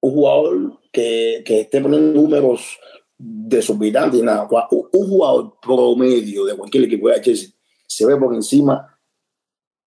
[0.00, 2.78] un jugador que, que esté poniendo números
[3.18, 4.48] desorbitantes nada.
[4.70, 7.50] Un jugador promedio de cualquier equipo de Chelsea
[7.86, 8.98] se ve por encima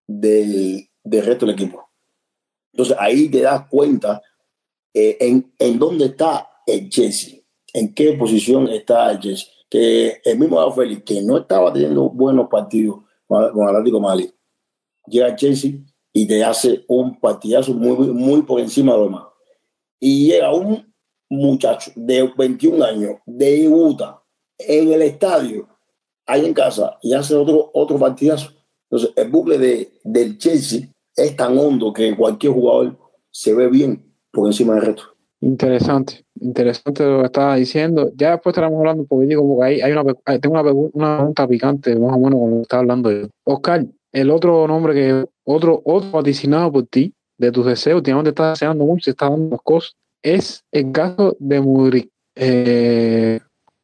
[0.08, 1.83] del, del resto del equipo.
[2.74, 4.22] Entonces ahí te das cuenta
[4.94, 9.50] eh, en, en dónde está el Chelsea en qué posición está el Jesse.
[9.70, 14.32] Que el mismo Félix, que no estaba teniendo buenos partidos con Atlético Mali,
[15.08, 15.72] llega Chelsea
[16.14, 19.24] y te hace un partidazo muy, muy por encima de lo demás.
[20.00, 20.94] y llega un
[21.30, 24.22] muchacho de 21 años, de Utah,
[24.60, 25.68] en el estadio,
[26.28, 28.52] ahí en casa, y hace otro, otro partidazo.
[28.84, 30.82] Entonces, el bucle de, del Chelsea
[31.16, 32.98] es tan hondo que cualquier jugador
[33.32, 35.04] se ve bien por encima del resto.
[35.42, 38.12] Interesante, interesante lo que estaba diciendo.
[38.16, 40.04] Ya después estaremos hablando un poquitico, porque ahí hay una,
[40.40, 43.28] tengo una, una pregunta picante, más o menos, con lo estaba hablando yo.
[43.44, 48.60] Oscar, el otro nombre que, otro, otro vaticinado por ti, de tus deseos, últimamente estás
[48.60, 53.42] deseando mucho, está dando cosas, es el caso de Mudrik, eh,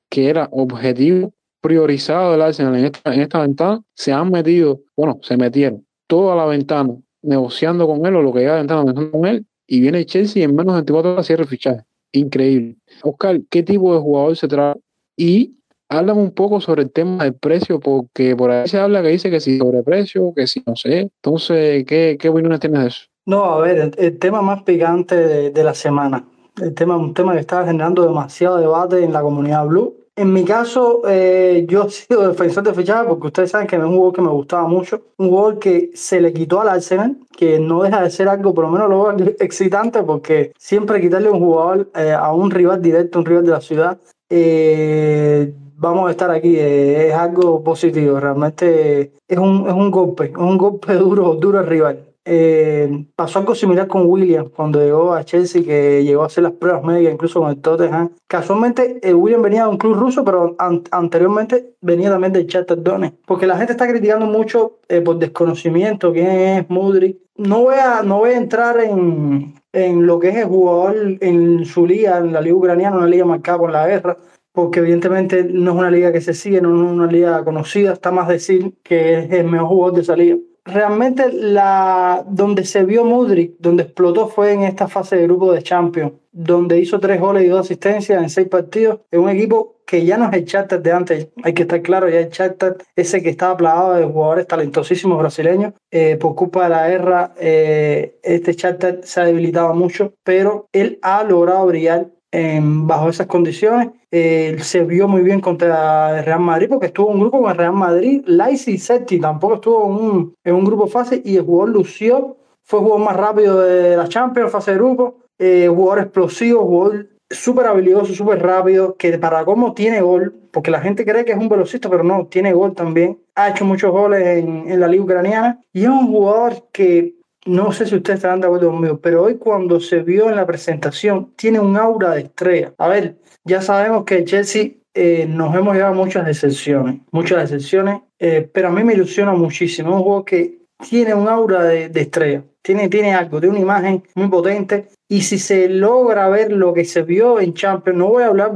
[0.09, 5.19] que era objetivo priorizado del Arsenal en esta, en esta ventana, se han metido, bueno,
[5.23, 9.25] se metieron toda la ventana negociando con él o lo que ya ventana negociando con
[9.27, 11.83] él y viene Chelsea en menos de 24 horas cierra el fichaje.
[12.11, 12.77] Increíble.
[13.03, 14.79] Oscar, ¿qué tipo de jugador se trata?
[15.15, 15.57] Y
[15.89, 19.29] háblame un poco sobre el tema del precio, porque por ahí se habla que dice
[19.29, 21.01] que si sobreprecio, que si no sé.
[21.01, 23.01] Entonces, ¿qué, qué opiniones tienes de eso?
[23.27, 26.27] No, a ver, el, tema más picante de, de, la semana.
[26.59, 30.43] El tema, un tema que está generando demasiado debate en la comunidad blue en mi
[30.43, 34.13] caso, eh, yo he sido defensor de fichaje porque ustedes saben que es un jugador
[34.13, 35.01] que me gustaba mucho.
[35.17, 38.65] Un jugador que se le quitó al Arsenal, que no deja de ser algo, por
[38.65, 43.25] lo menos lo excitante, porque siempre quitarle un jugador eh, a un rival directo, un
[43.25, 43.97] rival de la ciudad,
[44.29, 46.57] eh, vamos a estar aquí.
[46.57, 48.19] es algo positivo.
[48.19, 52.08] Realmente es un, es un golpe, es un golpe duro, duro al rival.
[52.31, 56.53] Eh, pasó algo similar con William cuando llegó a Chelsea, que llegó a hacer las
[56.53, 58.11] pruebas médicas incluso con el Tottenham.
[58.27, 60.55] Casualmente, eh, William venía de un club ruso, pero
[60.91, 63.15] anteriormente venía también del Shakhtar Donetsk.
[63.25, 67.17] Porque la gente está criticando mucho eh, por desconocimiento quién es Mudrik.
[67.35, 71.65] No voy a, no voy a entrar en, en lo que es el jugador en
[71.65, 74.17] su liga, en la liga ucraniana, una liga marcada por la guerra
[74.51, 78.11] porque evidentemente no es una liga que se sigue, no es una liga conocida, está
[78.11, 83.05] más decir que es el mejor jugador de esa liga realmente la, donde se vio
[83.05, 87.43] Mudrik, donde explotó fue en esta fase de grupo de Champions, donde hizo tres goles
[87.43, 90.81] y dos asistencias en seis partidos, en un equipo que ya no es el Charter
[90.81, 94.45] de antes, hay que estar claro, ya el Charter, ese que estaba plagado de jugadores
[94.45, 100.13] talentosísimos brasileños, eh, por culpa de la guerra, eh, este Charter se ha debilitado mucho,
[100.23, 103.89] pero él ha logrado brillar bajo esas condiciones.
[104.11, 107.57] se vio muy bien contra el Real Madrid porque estuvo en un grupo con el
[107.57, 111.43] Real Madrid, Leipzig y Celtic, tampoco estuvo en un, en un grupo fácil y el
[111.43, 115.99] jugador lució, fue el jugador más rápido de la Champions, fase de grupo, eh, jugador
[116.03, 121.25] explosivo, jugador súper habilidoso, súper rápido, que para cómo tiene gol, porque la gente cree
[121.25, 123.19] que es un velocista, pero no, tiene gol también.
[123.35, 127.15] Ha hecho muchos goles en, en la liga ucraniana y es un jugador que
[127.49, 130.45] no sé si ustedes estarán de acuerdo conmigo, pero hoy cuando se vio en la
[130.45, 132.73] presentación, tiene un aura de estrella.
[132.77, 138.47] A ver, ya sabemos que Chelsea eh, nos hemos llevado muchas decepciones, muchas decepciones, eh,
[138.53, 139.95] pero a mí me ilusiona muchísimo.
[139.95, 144.27] Un juego que tiene un aura de, estrella, tiene, tiene algo, tiene una imagen muy
[144.27, 144.89] potente.
[145.07, 148.51] Y si se logra ver lo que se vio en Champions, no voy a hablar,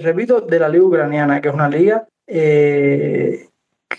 [0.00, 3.48] repito, de la liga ucraniana, que es una liga eh,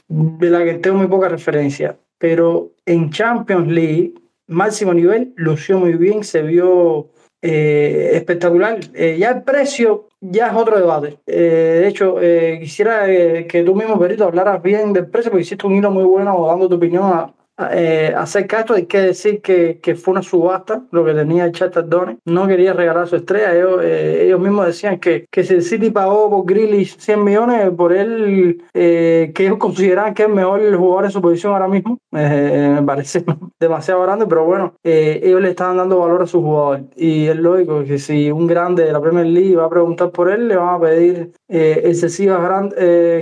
[0.09, 4.13] de la que tengo muy poca referencia, pero en Champions League
[4.47, 7.09] máximo nivel, lució muy bien, se vio
[7.41, 8.79] eh, espectacular.
[8.93, 11.19] Eh, ya el precio ya es otro debate.
[11.27, 12.15] Eh, de hecho,
[12.59, 16.47] quisiera que tú mismo, Perito, hablaras bien del precio, porque hiciste un hilo muy bueno
[16.47, 20.23] dando tu opinión a, eh, acerca de esto hay que decir que, que, fue una
[20.23, 23.53] subasta lo que tenía Charter Donetsk no quería regalar su estrella.
[23.53, 27.69] Ellos, eh, ellos mismos decían que, que si el City pagó por Grealish 100 millones
[27.77, 31.67] por él eh, que ellos consideraban que es mejor el jugador en su posición ahora
[31.67, 33.23] mismo me parece
[33.59, 36.85] demasiado grande pero bueno ellos le estaban dando valor a su jugador.
[36.95, 40.31] Y es lógico que si un grande de la Premier League va a preguntar por
[40.31, 42.71] él le van a pedir excesivas gran,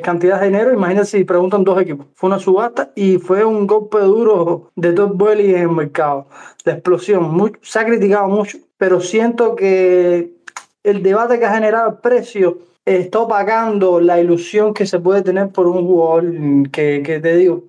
[0.01, 0.73] cantidades de dinero.
[0.73, 2.07] Imagínense si preguntan dos equipos.
[2.15, 4.20] Fue una subasta y fue un golpe duro
[4.75, 6.27] de Todd Boehly en el mercado.
[6.63, 10.33] La explosión, se ha criticado mucho, pero siento que
[10.83, 15.49] el debate que ha generado el precio está opacando la ilusión que se puede tener
[15.49, 17.63] por un jugador que, que te digo,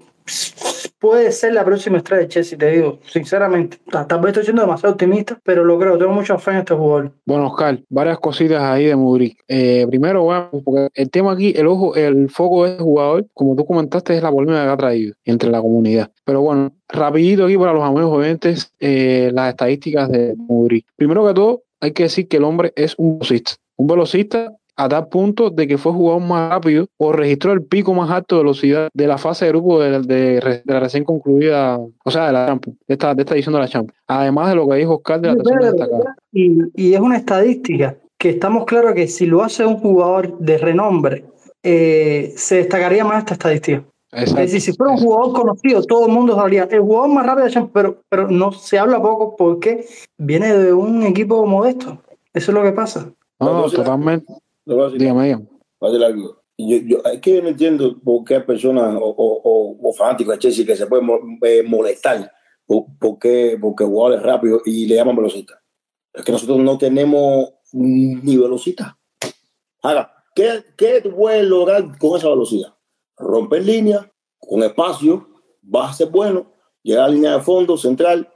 [1.03, 3.79] puede ser la próxima estrella de Chelsea, te digo, sinceramente.
[3.91, 7.13] Tal vez estoy siendo demasiado optimista, pero lo creo, tengo mucha fe en este jugador.
[7.27, 9.43] Bueno, Oscar, varias cositas ahí de Mudrik.
[9.49, 13.57] Eh, primero, bueno, porque el tema aquí, el ojo, el foco de este jugador, como
[13.57, 16.11] tú comentaste, es la polémica que ha traído entre la comunidad.
[16.25, 20.87] Pero bueno, rapidito aquí para los amigos oyentes, eh, las estadísticas de Mudrik.
[20.95, 23.55] Primero que todo, hay que decir que el hombre es un velocista.
[23.77, 24.53] Un velocista
[24.85, 28.37] a tal punto de que fue jugador más rápido o registró el pico más alto
[28.37, 32.47] de velocidad de la fase de grupo de, la recién concluida, o sea, de la
[32.47, 33.99] Champions, de esta, de esta edición de la Champions.
[34.09, 36.16] Además de lo que dijo Oscar de la tercera destacada.
[36.33, 40.59] Y, y es una estadística que estamos claros que si lo hace un jugador de
[40.59, 41.25] renombre,
[41.62, 43.85] eh, se destacaría más esta estadística.
[44.12, 46.68] Es decir, si fuera un jugador conocido, todo el mundo sabría.
[46.71, 49.87] El jugador más rápido de Champions, pero, pero no se habla poco porque
[50.18, 51.99] viene de un equipo modesto.
[52.35, 53.11] Eso es lo que pasa.
[53.40, 54.33] No, totalmente.
[54.64, 55.46] Dígame, dígame.
[56.59, 60.38] Yo, yo, es que no entiendo por qué hay personas o, o, o, fanáticos de
[60.38, 61.09] Chelsea que se pueden
[61.42, 62.31] eh, molestar
[62.98, 65.61] porque, porque el jugador es rápido y le llaman velocista.
[66.12, 68.92] Es que nosotros no tenemos ni velocidad.
[69.83, 72.75] Ahora, ¿qué, ¿qué tú puedes lograr con esa velocidad?
[73.16, 75.29] Romper línea, con espacio,
[75.62, 78.29] vas a ser bueno, llegar a la línea de fondo, central.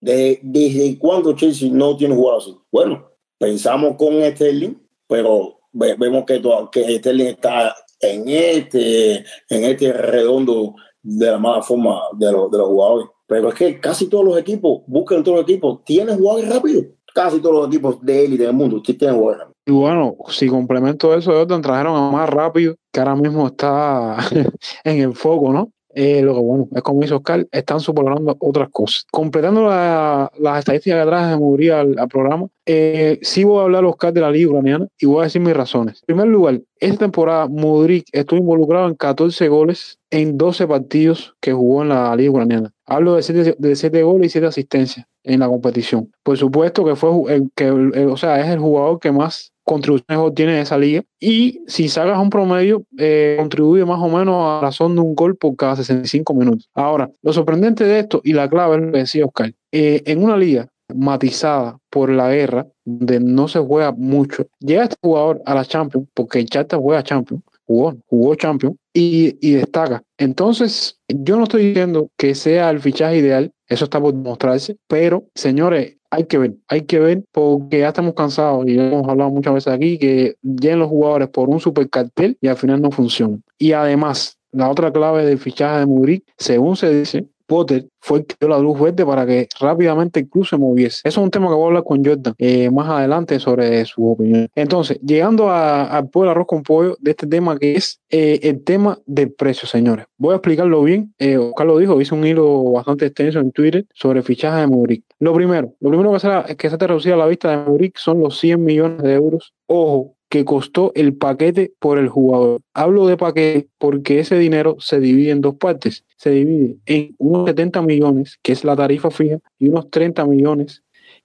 [0.00, 2.56] ¿Desde, desde cuándo Chelsea no tiene jugador así?
[2.72, 4.74] Bueno, pensamos con Sterling,
[5.06, 9.16] pero vemos que, que Sterling está en este,
[9.48, 13.08] en este redondo de la mala forma de, de los jugadores.
[13.26, 16.86] Pero es que casi todos los equipos, buscan todos los equipos, tienen jugadores rápidos.
[17.14, 19.56] Casi todos los equipos de élite del mundo tienen jugadores rápidos.
[19.66, 24.16] Y bueno, si complemento eso, Jordan trajeron a más rápido, que ahora mismo está
[24.84, 25.70] en el foco, ¿no?
[25.94, 29.06] Eh, lo que bueno, es como hizo Oscar, están superando otras cosas.
[29.10, 34.12] Completando las estadísticas que traje de Mugri al, programa, eh, sí voy a hablar, Oscar,
[34.12, 36.02] de la Liga Ucraniana y voy a decir mis razones.
[36.02, 41.52] En primer lugar, esta temporada Mudrik estuvo involucrado en 14 goles en 12 partidos que
[41.52, 42.72] jugó en la Liga Ucraniana.
[42.86, 46.10] Hablo de 7, de 7 goles y 7 asistencias en la competición.
[46.22, 50.60] Por supuesto que fue el, que, o sea, es el jugador que más contribuciones tiene
[50.60, 51.04] esa liga.
[51.20, 55.36] Y si sacas un promedio, eh, contribuye más o menos a razón de un gol
[55.36, 56.68] por cada 65 minutos.
[56.74, 60.24] Ahora, lo sorprendente de esto, y la clave es lo que decía Oscar, eh, en
[60.24, 65.54] una liga matizada por la guerra, donde no se juega mucho, llega este jugador a
[65.54, 70.02] la Champions, porque el Chata juega Champions, jugó, jugó Champions, y, y, destaca.
[70.18, 75.26] Entonces, yo no estoy diciendo que sea el fichaje ideal, eso está por demostrarse, pero
[75.36, 79.54] señores, hay que ver, hay que ver porque ya estamos cansados y hemos hablado muchas
[79.54, 83.38] veces aquí que llegan los jugadores por un super cartel y al final no funciona.
[83.58, 88.36] Y además, la otra clave del fichaje de Mudrik, según se dice, Potter fue que
[88.38, 91.00] dio la luz verde para que rápidamente el club se moviese.
[91.02, 94.08] Eso es un tema que voy a hablar con Jordan eh, más adelante sobre su
[94.08, 94.48] opinión.
[94.54, 99.00] Entonces, llegando al pueblo arroz con pollo de este tema que es eh, el tema
[99.04, 100.06] del precio, señores.
[100.16, 101.12] Voy a explicarlo bien.
[101.18, 104.68] Eh, Oscar lo dijo, hice un hilo bastante extenso en Twitter sobre el fichaje de
[104.68, 105.02] Muric.
[105.18, 107.98] Lo primero, lo primero que será que se te reducida a la vista de Muric
[107.98, 109.54] son los 100 millones de euros.
[109.66, 112.60] Ojo, que costó el paquete por el jugador.
[112.72, 116.04] Hablo de paquete porque ese dinero se divide en dos partes.
[116.16, 120.84] Se divide en unos 70 millones, que es la tarifa fija, y unos 30 millones,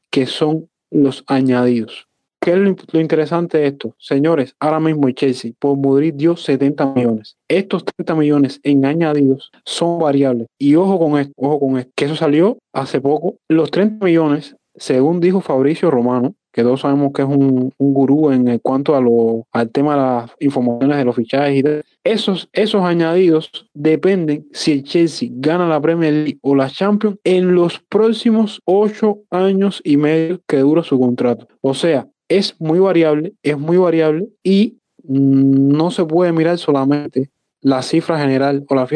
[0.09, 2.07] que son los añadidos.
[2.41, 3.95] ¿Qué es lo, interesante de esto?
[3.97, 7.37] Señores, ahora mismo Chelsea por Madrid dio 70 millones.
[7.47, 10.47] Estos 30 millones en añadidos son variables.
[10.59, 13.37] Y ojo con esto, ojo con esto, que eso salió hace poco.
[13.49, 18.59] Los 30 millones, según dijo Fabricio Romano, que todos sabemos que es un, gurú en
[18.59, 21.63] cuanto a lo, al tema de las informaciones de los fichajes y
[22.05, 27.55] esos, esos añadidos dependen si el Chelsea gana la Premier League o la Champions en
[27.55, 31.47] los próximos ocho años y medio que dura su contrato.
[31.61, 37.81] O sea, es muy variable, es muy variable y no se puede mirar solamente la
[37.81, 38.87] cifra general o la,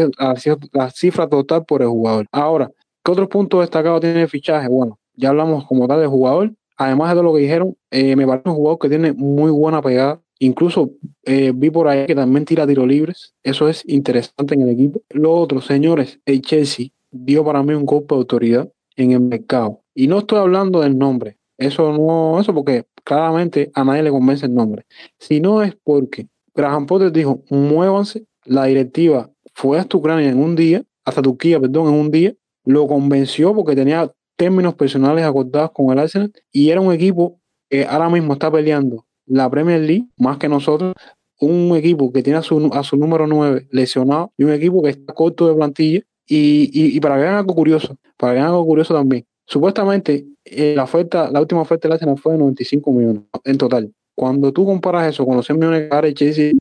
[0.71, 2.27] la, cifra total por el jugador.
[2.31, 2.69] Ahora,
[3.03, 4.67] ¿qué otro punto destacado tiene el fichaje?
[4.67, 8.25] Bueno, ya hablamos como tal del jugador, Además de todo lo que dijeron, eh, me
[8.25, 10.21] parece un jugador que tiene muy buena pegada.
[10.39, 10.91] Incluso
[11.25, 13.34] eh, vi por ahí que también tira tiro libres.
[13.43, 15.01] Eso es interesante en el equipo.
[15.10, 19.82] Lo otro, señores, el Chelsea dio para mí un golpe de autoridad en el mercado.
[19.93, 21.38] Y no estoy hablando del nombre.
[21.58, 24.86] Eso no, eso porque claramente a nadie le convence el nombre.
[25.17, 28.23] Sino es porque Graham Potter dijo, muévanse.
[28.45, 32.34] La directiva fue hasta Ucrania en un día, hasta Turquía, perdón, en un día.
[32.63, 37.86] Lo convenció porque tenía términos personales acordados con el Arsenal y era un equipo que
[37.86, 40.93] ahora mismo está peleando la Premier League más que nosotros,
[41.41, 42.58] un equipo que tiene a su,
[42.97, 47.36] número 9 lesionado y un equipo que está corto de plantilla y, para que vean
[47.36, 51.88] algo curioso, para que vean algo curioso también, supuestamente eh, la oferta, la última oferta
[51.89, 53.91] del Arsenal fue de 95 millones en total.
[54.15, 56.54] Cuando tú comparas eso con los 100 millones que gana Chelsea,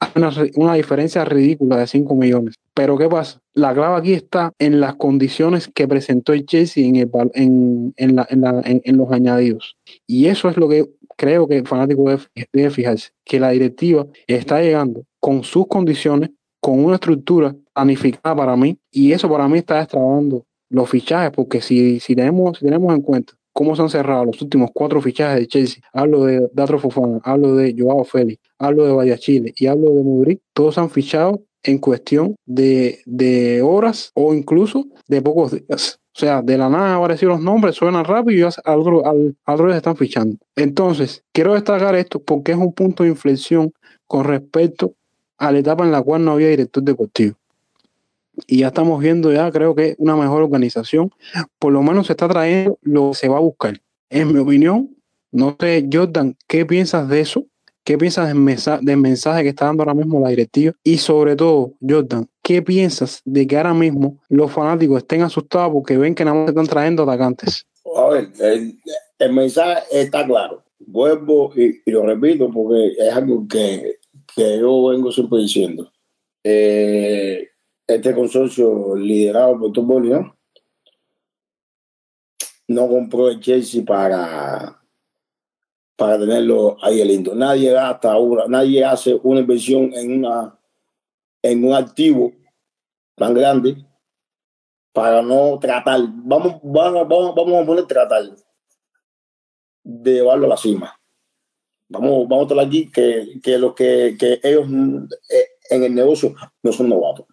[0.00, 2.54] hay una, diferencia ridícula de 5 millones.
[2.72, 3.40] Pero ¿qué pasa?
[3.58, 6.94] La clave aquí está en las condiciones que presentó el Chelsea en,
[7.34, 9.76] en, en, los añadidos.
[10.06, 12.04] Y eso es lo que creo que el fanático
[12.52, 16.30] debe, fijarse, que la directiva está llegando con sus condiciones,
[16.60, 21.60] con una estructura planificada para mí, y eso para mí está destrabando los fichajes, porque
[21.60, 25.40] si, si, tenemos, si tenemos en cuenta cómo se han cerrado los últimos cuatro fichajes
[25.40, 25.82] de Chelsea.
[25.92, 30.40] Hablo de Datro Fofana, hablo de Joao Félix, hablo de Vallachile y hablo de Mudrik.
[30.52, 36.00] Todos han fichado en cuestión de, horas o incluso de pocos días.
[36.16, 39.70] O sea, de la nada aparecieron los nombres, suenan rápido y ya al, al, al,
[39.72, 40.38] están fichando.
[40.56, 43.72] Entonces, quiero destacar esto porque es un punto de inflexión
[44.06, 44.94] con respecto
[45.36, 47.36] a la etapa en la cual no había director deportivo.
[48.46, 51.10] y ya estamos viendo ya, creo que una mejor organización.
[51.58, 53.78] Por lo menos se está trayendo lo que se va a buscar.
[54.08, 54.96] En mi opinión,
[55.30, 57.44] no sé, Jordan, ¿qué piensas de eso?
[57.88, 60.74] ¿Qué piensas del mensaje, que está dando ahora mismo la directiva?
[60.84, 65.96] Y sobre todo, Jordan, ¿qué piensas de que ahora mismo los fanáticos estén asustados porque
[65.96, 67.66] ven que nada más están trayendo atacantes?
[67.96, 68.28] A ver,
[69.18, 70.62] el, mensaje está claro.
[70.80, 74.00] Vuelvo y, y, lo repito porque es algo que,
[74.36, 75.90] que yo vengo siempre diciendo.
[76.44, 77.48] Eh,
[77.86, 80.36] este consorcio liderado por Tom ¿no?
[82.68, 84.77] no compró el Chelsea para,
[85.98, 87.34] para tenerlo ahí lindo.
[87.34, 90.56] Nadie gasta una, nadie hace una inversión en una
[91.42, 92.32] en un activo
[93.16, 93.84] tan grande
[94.92, 98.22] para no tratar, vamos, vamos, vamos, vamos a poner tratar
[99.82, 101.00] de llevarlo a la cima.
[101.88, 104.68] Vamos, vamos a estar aquí que, que los que, que ellos
[105.30, 106.32] eh, en el negocio
[106.62, 107.26] no son novatos.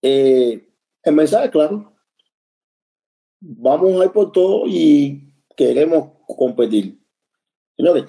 [0.00, 0.68] Eh,
[1.02, 1.92] el mensaje claro.
[3.40, 6.99] Vamos a ir por todo y queremos competir.
[7.80, 8.04] Señores,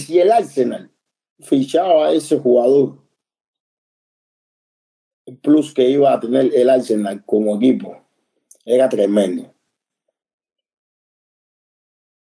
[0.00, 0.90] si el Arsenal
[1.38, 2.98] fichaba a ese jugador,
[5.24, 8.04] el plus que iba a tener el Arsenal como equipo
[8.64, 9.54] era tremendo.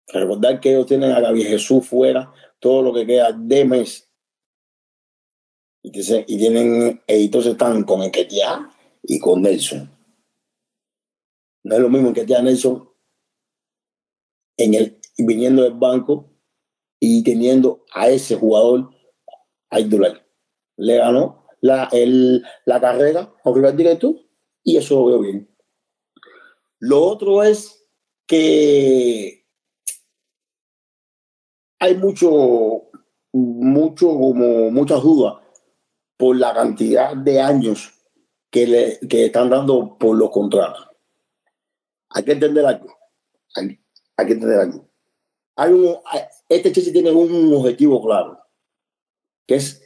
[0.09, 4.13] Recordar que ellos tienen a Gabriel Jesús fuera todo lo que queda de mes
[5.81, 8.69] y, tienen, entonces están con Enquetia
[9.05, 9.89] y con Nelson.
[11.63, 12.91] No es lo mismo que Nelson
[14.57, 16.28] en el, viniendo del banco
[17.01, 18.91] y teniendo a ese jugador
[19.71, 20.27] a Idular.
[20.77, 24.15] Le ganó la, el, la carrera a rival directo
[24.63, 25.49] y eso lo veo bien.
[26.81, 27.87] Lo otro es
[28.27, 29.47] que
[31.81, 32.91] hay mucho,
[33.33, 35.43] mucho, como muchas dudas
[36.17, 37.95] por la cantidad de años
[38.51, 40.89] que le que están dando por los contratos.
[42.11, 42.89] Hay que entender algo.
[43.55, 44.88] Hay que entender algo.
[45.59, 45.97] Hay un,
[46.49, 48.39] este Chelsea tiene un objetivo claro,
[49.45, 49.83] que es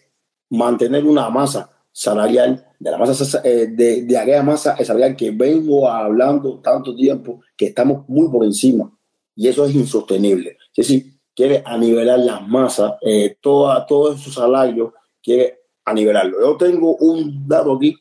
[0.50, 5.88] mantener una masa salarial, de la masa eh, de, de aquella masa salarial que vengo
[5.88, 8.92] hablando tanto tiempo, que estamos muy por encima.
[9.34, 10.58] Y eso es insostenible.
[10.76, 14.92] Es decir, quiere anivelar las masas, eh, toda, todo su salario,
[15.22, 16.38] quiere a nivelarlo.
[16.38, 17.96] Yo tengo un dato aquí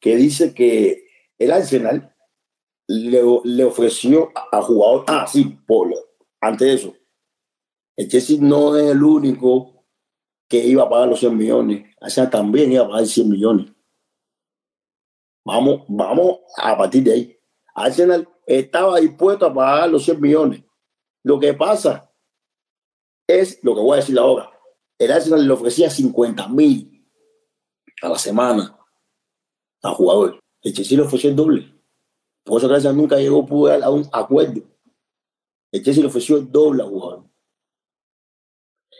[0.00, 1.04] que dice que
[1.38, 2.14] el Arsenal
[2.86, 5.96] le, le ofreció a, jugador, ah, sí, Polo,
[6.42, 6.94] antes de eso,
[7.96, 9.86] el Chelsea no es el único
[10.48, 13.72] que iba a pagar los 100 millones, Arsenal también iba a pagar 100 millones.
[15.44, 17.38] Vamos, vamos a partir de ahí.
[17.74, 20.62] Arsenal estaba dispuesto a pagar los 100 millones.
[21.24, 22.12] Lo que pasa
[23.26, 24.52] es lo que voy a decir ahora
[25.04, 27.04] el Arsenal le ofrecía 50 mil
[28.02, 28.78] a la semana
[29.82, 30.38] al jugador.
[30.62, 31.74] El Chelsea le ofreció el doble.
[32.44, 34.62] Por eso que nunca llegó a un acuerdo.
[35.72, 37.24] El Chelsea le ofreció el doble jugador.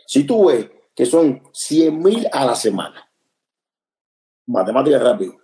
[0.07, 3.09] Si tú ves que son 100 mil a la semana,
[4.45, 5.37] matemática rápido,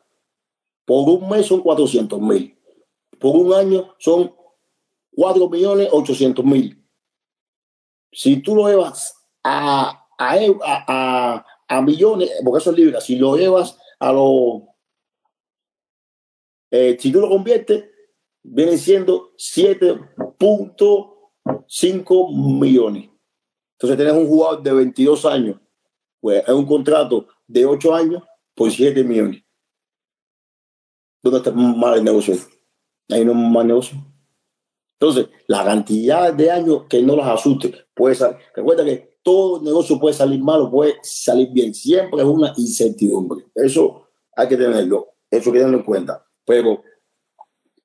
[0.86, 2.60] por un mes son 400 mil,
[3.20, 4.36] por un año son
[5.12, 6.86] 4 millones 800 mil.
[8.12, 13.02] Si tú lo llevas a a, a, millones, porque eso es libre.
[13.02, 14.64] Si lo llevas a los.
[16.72, 17.86] Eh, si tú lo conviertes,
[18.44, 19.34] viene siendo
[21.68, 23.10] 7.5 millones.
[23.74, 25.60] Entonces tienes un jugador de 22 años,
[26.20, 28.24] pues es un contrato de 8 años
[28.54, 29.43] por 7 millones.
[31.22, 32.36] ¿Dónde está mal el negocio?
[33.10, 33.97] Ahí no es mal negocio.
[35.00, 38.38] Entonces, la cantidad de años que no los asuste puede ser.
[38.54, 41.74] Recuerda que todo negocio puede salir mal o puede salir bien.
[41.74, 43.45] Siempre es una incertidumbre.
[43.56, 45.14] Eso hay que tenerlo.
[45.30, 46.26] Eso hay que tenerlo en cuenta.
[46.45, 46.84] Pero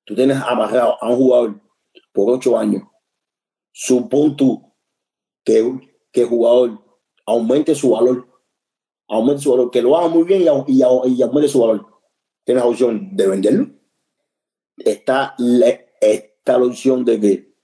[0.05, 1.61] tú tienes amarrado a un jugador
[2.13, 2.83] por ocho años.
[3.77, 4.73] Supón tú
[5.45, 6.81] que, que el jugador
[7.27, 8.29] aumente su valor.
[9.09, 9.71] Aumente su valor.
[9.73, 11.85] Que lo haga muy bien y, y, y aumente su valor.
[12.45, 13.71] Tienes la opción de venderlo.
[14.77, 15.35] Está,
[16.01, 17.55] está la opción de que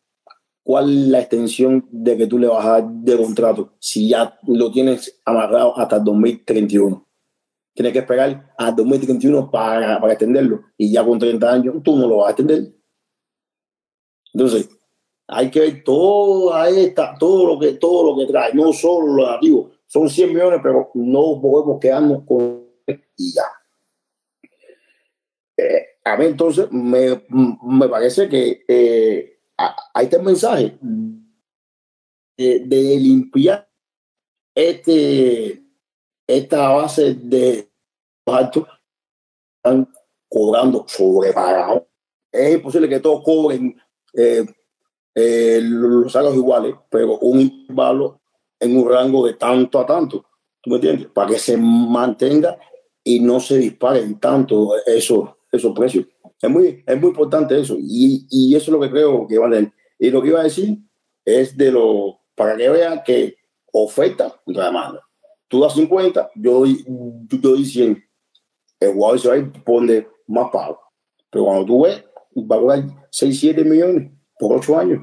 [0.64, 4.38] cuál es la extensión de que tú le vas a dar de contrato si ya
[4.46, 7.06] lo tienes amarrado hasta el 2031.
[7.72, 12.08] Tienes que esperar a 2031 para, para extenderlo y ya con 30 años tú no
[12.08, 12.74] lo vas a extender.
[14.32, 14.68] Entonces,
[15.32, 19.26] hay que ver toda esta, todo lo que, todo lo que trae, no solo lo
[19.26, 19.70] negativo.
[19.86, 22.66] Son 100 millones, pero no podemos quedarnos con
[23.16, 23.44] y ya.
[25.56, 27.22] Eh, a mí entonces me,
[27.62, 29.38] me parece que eh,
[29.94, 30.78] ahí está el mensaje
[32.36, 33.68] de, limpiar
[34.54, 35.62] este,
[36.26, 37.70] esta base de
[38.26, 38.66] los altos
[39.56, 39.88] están
[40.28, 41.88] cobrando sobrepagado.
[42.32, 43.80] Es imposible que todos cobren
[44.14, 44.46] eh,
[45.14, 48.20] eh, los salarios iguales, pero un intervalo
[48.58, 50.26] en un rango de tanto a tanto.
[50.60, 51.08] ¿Tú me entiendes?
[51.08, 52.58] Para que se mantenga
[53.02, 56.06] y no se disparen tanto esos, esos precios.
[56.40, 57.76] Es muy, es muy importante eso.
[57.78, 59.72] Y, y eso es lo que creo que va a tener.
[59.98, 60.78] Y lo que iba a decir
[61.24, 63.36] es de lo, para que vean que
[63.72, 65.00] oferta contra demanda.
[65.48, 68.02] Tú das 50, yo doy, yo doy 100.
[68.78, 70.80] El jugador se va a ir poner más pago.
[71.30, 72.04] Pero cuando tú ves,
[72.36, 75.02] va a cobrar 6, 7 millones por 8 años.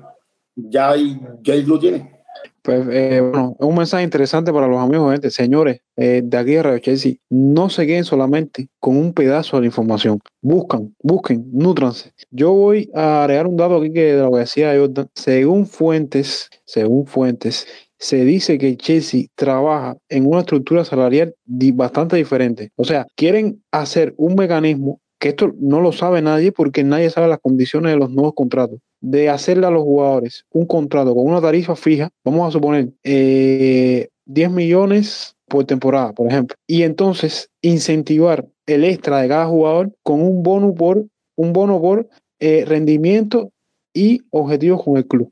[0.55, 0.95] Ya,
[1.43, 2.17] ya lo tiene.
[2.63, 5.29] Pues eh, bueno, es un mensaje interesante para los amigos gente.
[5.31, 9.61] Señores, eh, de aquí a Radio Chelsea, no se queden solamente con un pedazo de
[9.61, 10.19] la información.
[10.41, 12.11] Buscan, busquen, nutranse.
[12.29, 15.07] Yo voy a agregar un dato aquí que de lo que decía Jordan.
[15.13, 17.67] Según fuentes, según fuentes,
[17.99, 22.71] se dice que Chelsea trabaja en una estructura salarial bastante diferente.
[22.75, 27.27] O sea, quieren hacer un mecanismo que esto no lo sabe nadie porque nadie sabe
[27.27, 31.41] las condiciones de los nuevos contratos de hacerle a los jugadores un contrato con una
[31.41, 38.45] tarifa fija, vamos a suponer eh, 10 millones por temporada, por ejemplo, y entonces incentivar
[38.65, 43.51] el extra de cada jugador con un bono por un bono por eh, rendimiento
[43.93, 45.31] y objetivos con el club.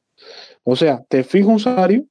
[0.64, 2.06] O sea, te fijo un salario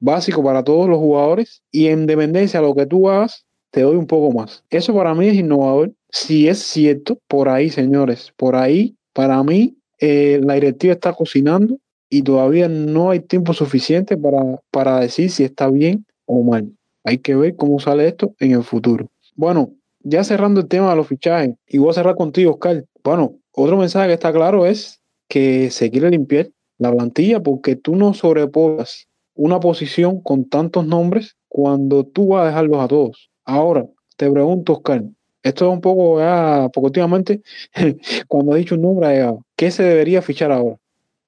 [0.00, 3.96] básico para todos los jugadores y en dependencia de lo que tú hagas, te doy
[3.96, 4.62] un poco más.
[4.70, 5.92] Eso para mí es innovador.
[6.10, 9.76] Si es cierto, por ahí, señores, por ahí, para mí
[10.06, 11.78] eh, la directiva está cocinando
[12.10, 16.70] y todavía no hay tiempo suficiente para, para decir si está bien o mal.
[17.04, 19.08] Hay que ver cómo sale esto en el futuro.
[19.34, 22.84] Bueno, ya cerrando el tema de los fichajes, y voy a cerrar contigo, Oscar.
[23.02, 27.96] Bueno, otro mensaje que está claro es que se quiere limpiar la plantilla porque tú
[27.96, 33.30] no sobrepones una posición con tantos nombres cuando tú vas a dejarlos a todos.
[33.46, 33.86] Ahora,
[34.18, 35.02] te pregunto, Oscar,
[35.44, 37.42] esto es un poco, ya, porque últimamente,
[38.28, 40.76] cuando he dicho un nombre, ¿qué se debería fichar ahora?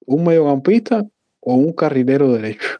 [0.06, 1.04] ¿Un mediocampista
[1.40, 2.78] o un carrilero derecho?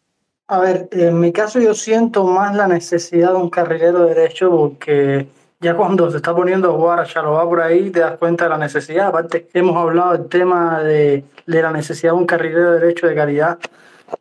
[0.49, 5.26] A ver, en mi caso yo siento más la necesidad de un carrilero derecho porque
[5.61, 8.51] ya cuando se está poniendo a jugar a Chalobá por ahí te das cuenta de
[8.51, 9.09] la necesidad.
[9.09, 13.59] Aparte, hemos hablado del tema de, de la necesidad de un carrilero derecho de calidad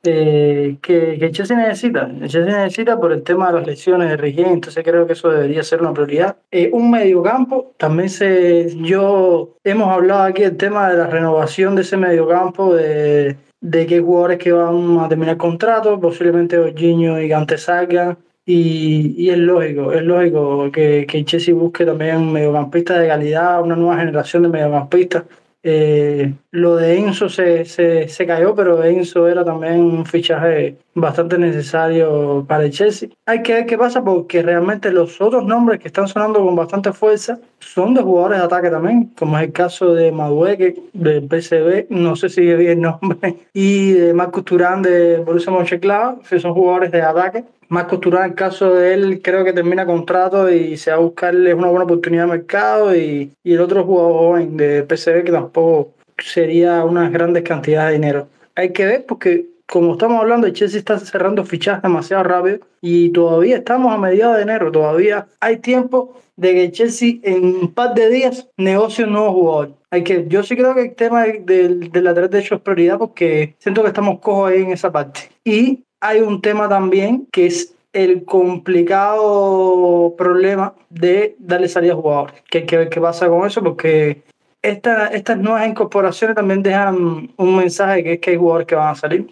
[0.04, 2.10] eh, que, que Chelsea necesita.
[2.28, 5.64] Chelsea necesita por el tema de las lesiones de Rigén, entonces creo que eso debería
[5.64, 6.38] ser una prioridad.
[6.52, 11.82] Eh, un mediocampo, también se, yo hemos hablado aquí el tema de la renovación de
[11.84, 17.58] ese mediocampo, de, de qué jugadores que van a terminar contrato, posiblemente Jorginho y Gante
[17.58, 18.18] salgan.
[18.48, 23.64] Y, y, es lógico, es lógico que, que Chelsea busque también un mediocampista de calidad,
[23.64, 25.24] una nueva generación de mediocampistas.
[25.68, 31.38] Eh, lo de Enzo se, se, se, cayó, pero Enzo era también un fichaje bastante
[31.38, 33.10] necesario para el Chelsea.
[33.26, 36.94] Hay que ver qué pasa porque realmente los otros nombres que están sonando con bastante
[36.94, 41.88] fuerza son de jugadores de ataque también, como es el caso de Madueque del PCB,
[41.90, 46.54] no sé si bien el nombre, y de Marcus Turán de Borussia Mönchengladbach, que son
[46.54, 50.92] jugadores de ataque más Turán, el caso de él, creo que termina contrato y se
[50.92, 52.96] va a buscarle una buena oportunidad de mercado.
[52.96, 58.00] Y, y el otro jugador joven de PCB que tampoco sería unas grandes cantidades de
[58.00, 58.28] dinero.
[58.56, 63.10] Hay que ver porque, como estamos hablando, el Chelsea está cerrando fichajes demasiado rápido y
[63.10, 64.72] todavía estamos a mediados de enero.
[64.72, 69.34] Todavía hay tiempo de que el Chelsea en un par de días negocie un nuevo
[69.34, 69.74] jugador.
[69.90, 72.98] Hay que, yo sí creo que el tema del, del lateral de hecho es prioridad
[72.98, 75.22] porque siento que estamos cojos ahí en esa parte.
[75.44, 82.36] Y hay un tema también que es el complicado problema de darle salida a jugadores.
[82.50, 84.24] Que hay que ver qué pasa con eso porque
[84.70, 88.90] esta, estas nuevas incorporaciones también dejan un mensaje que es que hay jugadores que van
[88.90, 89.28] a salir.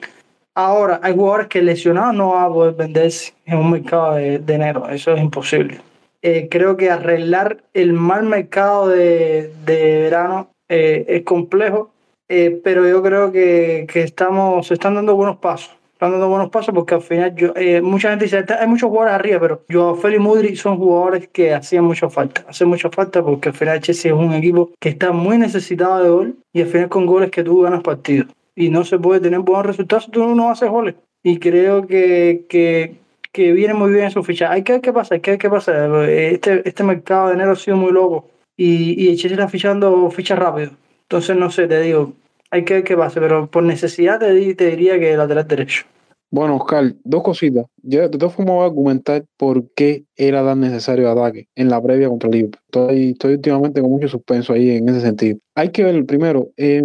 [0.55, 4.87] Ahora, hay jugadores que lesionados no van a poder venderse en un mercado de, enero.
[4.89, 5.81] Eso es imposible.
[6.21, 11.91] Eh, creo que arreglar el mal mercado de, de verano eh, es complejo,
[12.29, 15.75] eh, pero yo creo que, que estamos, se están dando buenos pasos
[16.11, 19.39] dando buenos pasos porque al final yo, eh, mucha gente dice, hay muchos jugadores arriba,
[19.39, 22.45] pero yo, Félix Mudri son jugadores que hacían mucha falta.
[22.47, 26.09] Hacen mucha falta porque al final Chelsea es un equipo que está muy necesitado de
[26.09, 28.27] gol y al final con goles que tú ganas partidos.
[28.55, 30.95] Y no se puede tener buenos resultados si tú no haces goles.
[31.23, 32.95] Y creo que, que,
[33.31, 34.51] que viene muy bien su ficha.
[34.51, 36.05] Hay que ver qué pasa, hay que ver qué pasa.
[36.07, 40.09] Este, este mercado de enero ha sido muy loco y, y el Chelsea está fichando
[40.11, 40.71] fichas rápido.
[41.03, 42.13] Entonces, no sé, te digo,
[42.53, 45.85] hay que ver qué pasa, pero por necesidad te, te diría que lateral derecho.
[46.33, 47.67] Bueno, Oscar, dos cositas.
[47.83, 51.79] Yo de todas formas voy a argumentar por qué era tan necesario ataque en la
[51.79, 52.59] previa contra el Liverpool.
[52.65, 55.37] Estoy, estoy últimamente con mucho suspenso ahí en ese sentido.
[55.53, 56.83] Hay que ver, primero, eh,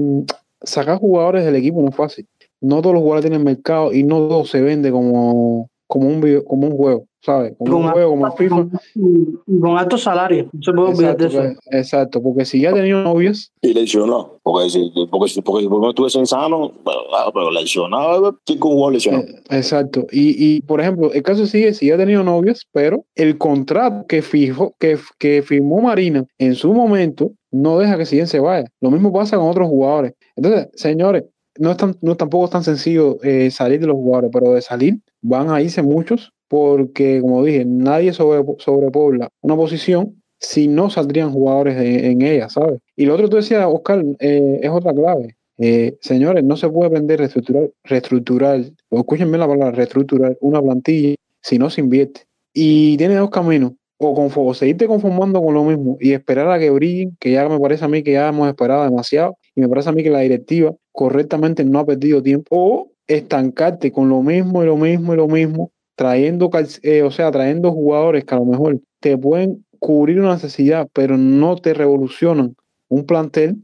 [0.61, 2.27] sacar jugadores del equipo no es fácil.
[2.61, 6.45] No todos los jugadores tienen mercado y no todo se vende como, como un video,
[6.45, 7.55] como un juego, ¿sabes?
[7.59, 8.69] Como un juego, como FIFA.
[8.95, 11.39] Y con alto salario, no se puede olvidar de eso.
[11.39, 14.35] Exacto, pues, exacto, porque si ya ha tenido novias, Y lesionó.
[14.43, 19.25] Porque si, porque, si- porque si estuviese sano, pero, pero lesionado, ¿quién con jugó lesionado?
[19.25, 20.07] Eh, Exacto.
[20.13, 24.07] Y, y, por ejemplo, el caso sigue si ya ha tenido novias, pero el contrato
[24.07, 28.67] que fijó, que, que firmó Marina en su momento no deja que Siguien se vaya.
[28.81, 30.13] Lo mismo pasa con otros jugadores.
[30.37, 31.25] Entonces, señores,
[31.59, 34.63] no es, tan, no tampoco es tan sencillo eh, salir de los jugadores, pero de
[34.63, 40.89] salir van a irse muchos porque, como dije, nadie sobre, sobrepobla una posición si no
[40.91, 42.81] saldrían jugadores de- en ella, ¿sabes?
[42.97, 45.37] Y lo otro tú decías, Oscar, eh, es otra clave.
[45.59, 50.63] Eh, señores, no se puede aprender reestructurar, reestructurar, o escuchen bien la palabra, reestructurar una
[50.63, 52.23] plantilla si no se invierte.
[52.55, 56.59] Y tiene dos caminos, o, confo- o seguirte conformando con lo mismo y esperar a
[56.59, 59.69] que brillen, que ya me parece a mí que ya hemos esperado demasiado, y me
[59.69, 64.23] parece a mí que la directiva correctamente no ha perdido tiempo, o estancarte con lo
[64.23, 66.51] mismo y lo mismo y lo mismo, trayendo,
[66.83, 71.17] eh, o sea, trayendo jugadores que a lo mejor te pueden cubrir una necesidad, pero
[71.17, 72.55] no te revolucionan
[72.89, 73.57] un plantel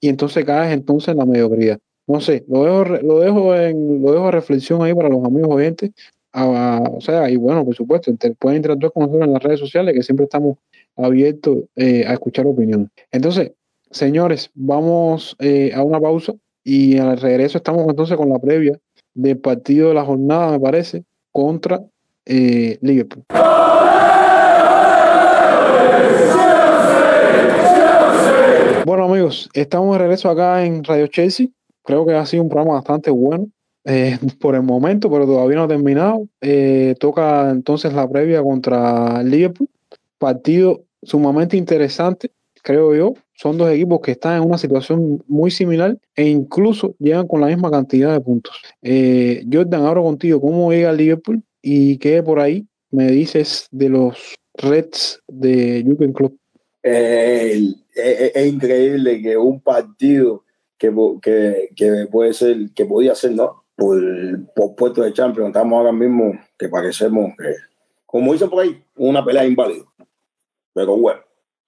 [0.00, 1.78] y entonces caes entonces en la mediocridad.
[2.06, 5.50] No sé, lo dejo, lo dejo en, lo dejo a reflexión ahí para los amigos
[5.54, 5.92] oyentes.
[6.34, 9.94] O sea, y bueno, por supuesto, te- pueden interactuar con nosotros en las redes sociales,
[9.94, 10.56] que siempre estamos
[10.96, 12.88] abiertos eh, a escuchar opiniones.
[13.10, 13.52] Entonces,
[13.90, 16.32] señores, vamos eh, a una pausa
[16.64, 18.78] y al regreso estamos entonces con la previa
[19.14, 21.82] del partido de la jornada, me parece, contra
[22.24, 23.24] eh, Liverpool.
[28.84, 31.46] Bueno amigos, estamos de regreso acá en Radio Chelsea.
[31.84, 33.46] Creo que ha sido un programa bastante bueno
[33.84, 36.28] eh, por el momento, pero todavía no ha terminado.
[36.40, 39.68] Eh, toca entonces la previa contra Liverpool.
[40.18, 42.30] Partido sumamente interesante,
[42.62, 43.14] creo yo.
[43.34, 47.48] Son dos equipos que están en una situación muy similar e incluso llegan con la
[47.48, 48.54] misma cantidad de puntos.
[48.82, 51.42] Eh, Jordan, ahora contigo, ¿cómo llega Liverpool?
[51.60, 56.34] Y qué por ahí me dices de los Reds de Jürgen Klopp.
[56.84, 60.44] Eh, es, increíble que un partido
[60.78, 63.61] que, que, que puede ser, que podía ser, ¿no?
[63.76, 63.98] Por,
[64.54, 67.54] por puesto de Champions, estamos ahora mismo que parecemos que,
[68.06, 69.84] como dicen por ahí, una pelea inválida.
[70.74, 71.20] Pero bueno,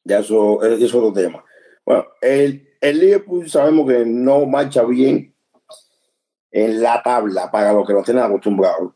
[0.05, 1.45] ya eso, eso es otro tema.
[1.85, 5.35] Bueno, el, el Liverpool sabemos que no marcha bien
[6.51, 8.93] en la tabla para lo que nos tienen acostumbrados.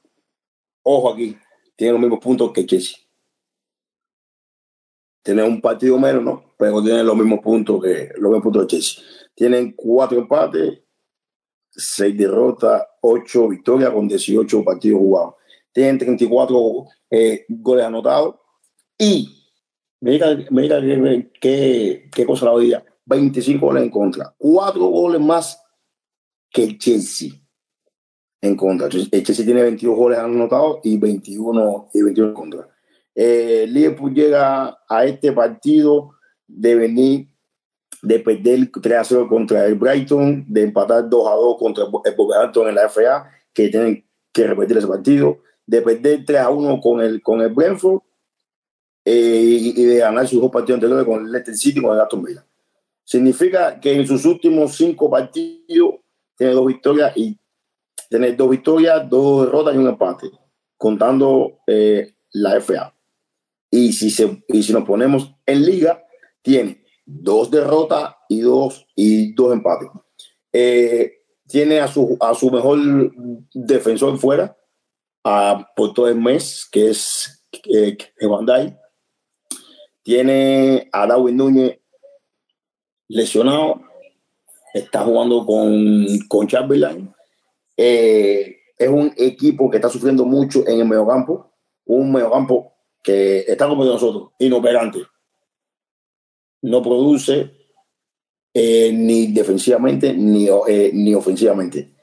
[0.83, 1.37] Ojo aquí,
[1.77, 2.99] tiene los mismos puntos que Chelsea
[5.29, 6.55] tiene un partido menos, ¿no?
[6.57, 9.05] Pero tienen los mismos puntos que los mismos puntos de Chelsea.
[9.35, 10.81] Tienen cuatro empates,
[11.79, 15.35] seis derrotas, ocho victorias con 18 partidos jugados.
[15.73, 18.35] Tienen 34 eh, goles anotados
[18.99, 19.47] y
[20.01, 20.81] mira, mira
[21.41, 22.85] qué, qué, cosa la oía.
[23.07, 25.63] 25 goles en contra, cuatro goles más
[26.51, 27.31] que el Chelsea
[28.41, 28.89] en contra.
[28.89, 32.69] El Chelsea tiene 22 goles anotados y 21, y 21 en contra.
[33.15, 36.11] Eh, Liverpool llega a este partido
[36.47, 37.29] de venir
[38.03, 41.91] de perder 3 a 0 contra el Brighton, de empatar 2 a 2 contra el
[42.17, 46.81] Wolverhampton en la FA, que tienen que repetir ese partido, de perder 3 a 1
[46.81, 48.01] con el, con el Brentford
[49.05, 52.01] eh, y, de ganar sus dos partidos anteriores con el Leicester City y con el
[52.01, 52.45] Aston Villa.
[53.05, 55.95] Significa que en sus últimos cinco partidos
[56.37, 57.39] tiene dos victorias y
[58.11, 60.31] tiene dos victorias, dos derrotas y un empate,
[60.77, 62.95] contando eh, la FA.
[63.71, 66.05] Y si, se, y si nos ponemos en liga,
[66.43, 69.89] tiene dos derrotas y dos, y dos empates.
[70.53, 71.13] Eh,
[71.47, 72.79] tiene a su, a su mejor
[73.55, 74.55] defensor fuera,
[75.25, 77.97] a, por todo el mes, que es eh.
[80.03, 81.79] Tiene a Darwin Núñez
[83.09, 83.81] lesionado,
[84.75, 87.11] está jugando con, con Chamberlain.
[87.77, 91.53] Eh, es un equipo que está sufriendo mucho en el mediocampo,
[91.87, 95.01] un mediocampo que está como de nosotros, inoperante.
[96.63, 97.53] No produce
[98.55, 101.95] eh, ni defensivamente ni, eh, ni ofensivamente.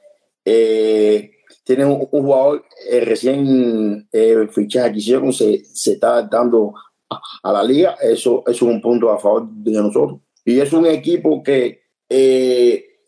[0.48, 1.32] Eh,
[1.64, 6.72] tiene un, jugador eh, recién eh, fichaje que hicieron, se, se está dando
[7.10, 10.20] a, la liga, eso, eso, es un punto a favor de nosotros.
[10.44, 11.82] Y es un equipo que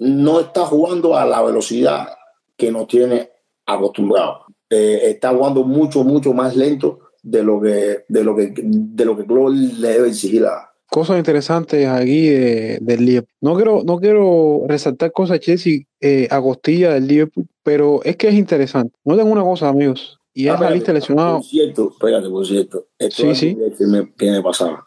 [0.01, 2.09] no está jugando a la velocidad
[2.57, 3.31] que nos tiene
[3.65, 4.47] acostumbrados.
[4.69, 9.25] Está jugando mucho, mucho más lento de lo que de lo que de lo que
[9.25, 10.68] Klopp le debe exigir a
[10.99, 13.37] cosas interesantes aquí de, del Liverpool.
[13.41, 18.29] No quiero, no quiero resaltar cosas Chelsea eh, a costilla del Liverpool, pero es que
[18.29, 18.97] es interesante.
[19.05, 21.37] No tengo una cosa, amigos, y es ah, la lista lesionada.
[21.37, 22.87] Por cierto, espérate, por cierto.
[22.99, 23.59] Esto sí, sí.
[23.79, 24.87] Que me, que me pasaba.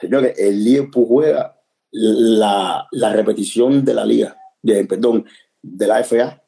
[0.00, 5.26] Señores, el Liverpool juega la, la repetición de la liga, de, perdón,
[5.62, 6.42] de la FA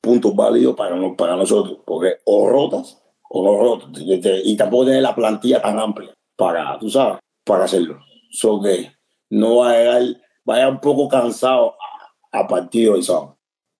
[0.00, 3.00] puntos válidos para, para nosotros, porque o rotas
[3.30, 8.00] o no rotas, y tampoco tiene la plantilla tan amplia para, tú sabes, para hacerlo.
[8.30, 8.90] So que
[9.30, 10.02] no va a llegar,
[10.44, 11.74] vaya un poco cansado
[12.32, 13.38] a, partido de sábado.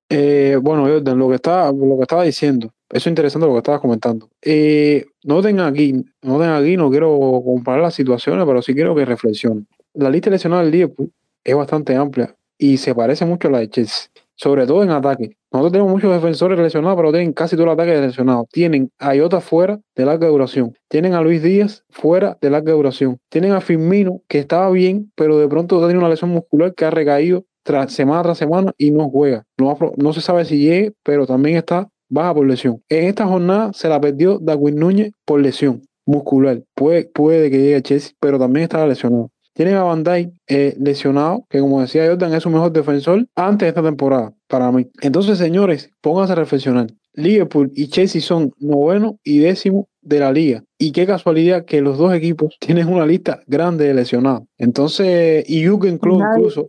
[0.09, 3.59] Eh, bueno, Jordan, lo que, estaba, lo que estaba diciendo, eso es interesante lo que
[3.59, 4.29] estabas comentando.
[4.43, 9.67] Eh, noten aquí, noten aquí, no quiero comparar las situaciones, pero sí quiero que reflexionen.
[9.95, 11.13] La lista lesionada del Liverpool
[11.43, 15.37] es bastante amplia y se parece mucho a la de Chelsea, sobre todo en ataque.
[15.53, 18.47] Nosotros tenemos muchos defensores lesionados, pero tienen casi todo el ataque lesionado.
[18.51, 20.75] Tienen a Iota fuera de larga duración.
[20.89, 23.19] Tienen a Luis Díaz fuera de larga duración.
[23.29, 26.91] Tienen a Firmino, que estaba bien, pero de pronto tiene una lesión muscular que ha
[26.91, 29.45] recaído tras, semana tras semana y no juega.
[29.59, 32.83] No, se sabe si llegue, pero también está baja por lesión.
[32.89, 36.63] En esta jornada se la perdió Darwin Núñez por lesión muscular.
[36.75, 39.31] Puede, puede que llegue a Chelsea, pero también estaba lesionado.
[39.55, 43.67] Tienen a Van Dijk eh, lesionado, que como decía Jordan, es su mejor defensor antes
[43.67, 44.89] de esta temporada, para mí.
[45.01, 46.89] Entonces, señores, pónganse a reflexionar.
[47.15, 50.65] Liverpool y Chelsea son noveno y décimo de la liga.
[50.77, 54.43] Y qué casualidad que los dos equipos tienen una lista grande de lesionados.
[54.59, 56.69] Entonces, y Jürgen Klopp incluso.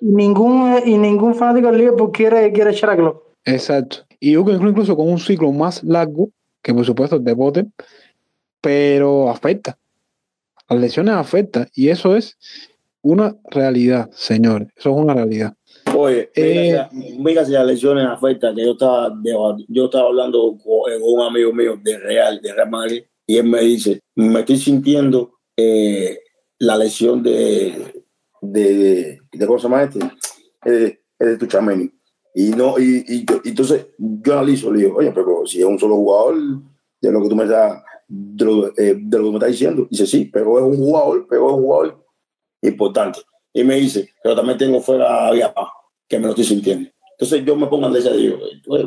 [0.00, 3.22] Ningún, y ningún fanático del Liverpool quiere, quiere echar a Klopp.
[3.44, 3.98] Exacto.
[4.18, 6.30] Y Jürgen Klopp incluso con un ciclo más largo,
[6.62, 7.66] que por supuesto es de bote,
[8.62, 9.76] pero afecta.
[10.68, 12.36] Las lesiones afectan y eso es
[13.02, 14.68] una realidad, señores.
[14.76, 15.54] Eso es una realidad.
[15.96, 16.30] Oye,
[17.18, 19.14] mira, si, las lesiones afectan, que yo estaba,
[19.68, 23.44] yo estaba hablando eh, con, un amigo mío de Real, de Real Madrid, y él
[23.44, 26.18] me dice, me estoy sintiendo eh,
[26.58, 28.04] la lesión de,
[28.42, 30.00] de, de, ¿cómo se llama este?
[30.64, 31.90] Eh, de Tuchameni.
[32.34, 35.96] Y no, y, y, entonces yo analizo, le digo, oye, pero si es un solo
[35.96, 36.36] jugador,
[37.00, 39.86] de lo que tú me estás, de lo, eh, de lo que me estás diciendo,
[39.90, 42.06] dice sí, pero es un jugador, pero es un jugador
[42.62, 43.20] importante.
[43.52, 45.30] Y me dice, pero también tengo fuera
[46.08, 46.90] que me lo estoy sintiendo.
[47.12, 48.38] Entonces yo me pongo a decir, digo,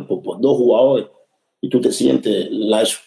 [0.07, 1.07] por, dos jugadores
[1.59, 2.99] y tú te sientes la eso.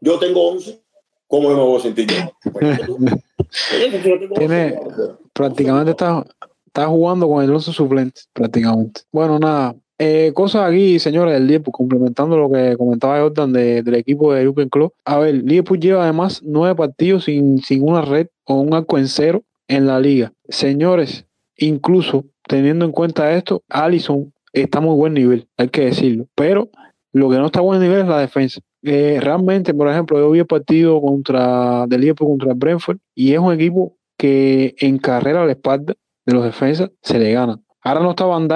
[0.00, 0.82] yo tengo 11,
[1.28, 2.50] ¿cómo me voy a sentir yo?
[4.36, 4.80] Tiene,
[5.32, 6.26] prácticamente está,
[6.66, 9.02] está jugando con el 11 suplente, prácticamente.
[9.12, 14.32] Bueno, nada, eh, cosas aquí, señores, del Liverpool, complementando lo que comentaba Jordan del equipo
[14.32, 14.94] de Jürgen Klopp.
[15.04, 19.08] A ver, Liverpool lleva además nueve partidos sin, sin una red o un arco en
[19.08, 20.32] cero en la liga.
[20.48, 21.26] Señores,
[21.56, 26.26] incluso teniendo en cuenta esto, Allison está muy buen nivel, hay que decirlo.
[26.34, 26.68] Pero
[27.12, 28.60] lo que no está a buen nivel es la defensa.
[28.82, 33.32] Eh, realmente, por ejemplo, yo vi el partido contra del Liverpool contra el Brentford y
[33.32, 35.94] es un equipo que en carrera a la espalda
[36.24, 37.58] de los defensas se le gana.
[37.80, 38.48] Ahora no está Van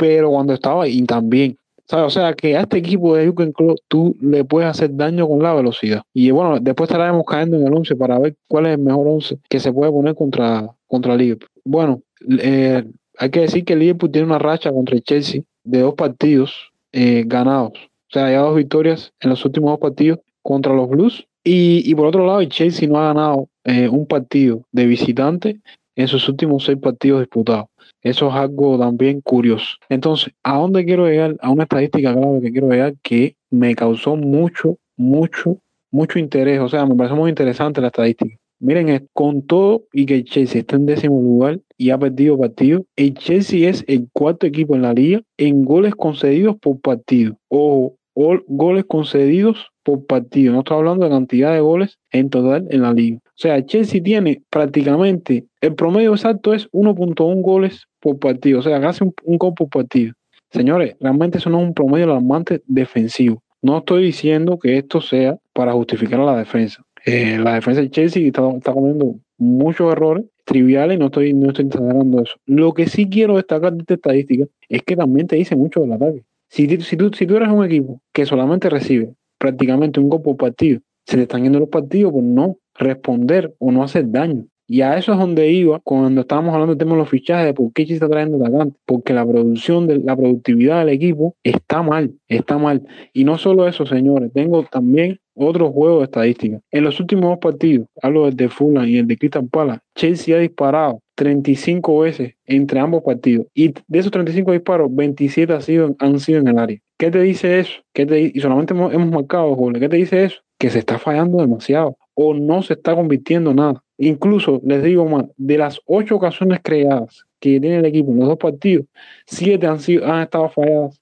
[0.00, 1.58] pero cuando estaba ahí también.
[1.92, 5.42] O sea, que a este equipo de Jürgen Klopp tú le puedes hacer daño con
[5.42, 6.02] la velocidad.
[6.14, 9.38] Y bueno, después estaremos cayendo en el 11 para ver cuál es el mejor 11
[9.48, 11.48] que se puede poner contra, contra Liverpool.
[11.64, 12.00] Bueno,
[12.40, 12.84] eh,
[13.18, 17.24] hay que decir que Liverpool tiene una racha contra el Chelsea de dos partidos eh,
[17.26, 17.72] ganados.
[17.74, 21.26] O sea, hay dos victorias en los últimos dos partidos contra los Blues.
[21.42, 25.60] Y, por otro lado, el Chelsea no ha ganado eh, un partido de visitante
[25.96, 27.66] en sus últimos seis partidos disputados.
[28.02, 29.76] Eso es algo también curioso.
[29.88, 31.36] Entonces, ¿a dónde quiero llegar?
[31.40, 35.58] A una estadística clave que quiero llegar que me causó mucho, mucho,
[35.90, 36.60] mucho interés.
[36.60, 38.34] O sea, me parece muy interesante la estadística.
[38.58, 42.84] Miren, con todo y que el Chelsea está en décimo lugar y ha perdido partido,
[42.94, 47.36] el Chelsea es el cuarto equipo en la liga en goles concedidos por partido.
[47.48, 50.52] O goles concedidos por partido.
[50.52, 53.18] No estoy hablando de cantidad de goles en total en la liga.
[53.24, 58.80] O sea, Chelsea tiene prácticamente, el promedio exacto es 1.1 goles por partido, o sea,
[58.80, 60.14] casi un, un gol por partido.
[60.50, 63.42] Señores, realmente eso no es un promedio alarmante defensivo.
[63.62, 66.82] No estoy diciendo que esto sea para justificar a la defensa.
[67.04, 68.42] Eh, la defensa de Chelsea está,
[68.72, 72.34] cometiendo muchos errores triviales y no estoy, no estoy eso.
[72.46, 75.92] Lo que sí quiero destacar de esta estadística es que también te dice mucho del
[75.92, 76.24] ataque.
[76.48, 80.36] Si, si, tú, si tú eres un equipo que solamente recibe prácticamente un gol por
[80.36, 84.46] partido, se le están yendo los partidos por no responder o no hacer daño.
[84.72, 87.54] Y a eso es donde iba cuando estábamos hablando del tema de los fichajes, de
[87.54, 88.80] por qué Chile está trayendo atacantes.
[88.86, 92.86] Porque la producción, de la productividad del equipo está mal, está mal.
[93.12, 96.62] Y no solo eso, señores, tengo también otro juego de estadísticas.
[96.70, 100.36] En los últimos dos partidos, hablo del de Fulham y el de Crystal Palace, Chelsea
[100.36, 103.48] ha disparado 35 veces entre ambos partidos.
[103.52, 106.78] Y de esos 35 disparos, 27 han sido, han sido en el área.
[106.96, 107.80] ¿Qué te dice eso?
[107.92, 109.80] ¿Qué te, y solamente hemos, hemos marcado goles.
[109.80, 110.36] ¿Qué te dice eso?
[110.60, 113.82] Que se está fallando demasiado o no se está convirtiendo nada.
[114.02, 118.28] Incluso, les digo más, de las ocho ocasiones creadas que tiene el equipo en los
[118.28, 118.86] dos partidos,
[119.26, 120.98] siete han, sido, han estado falladas.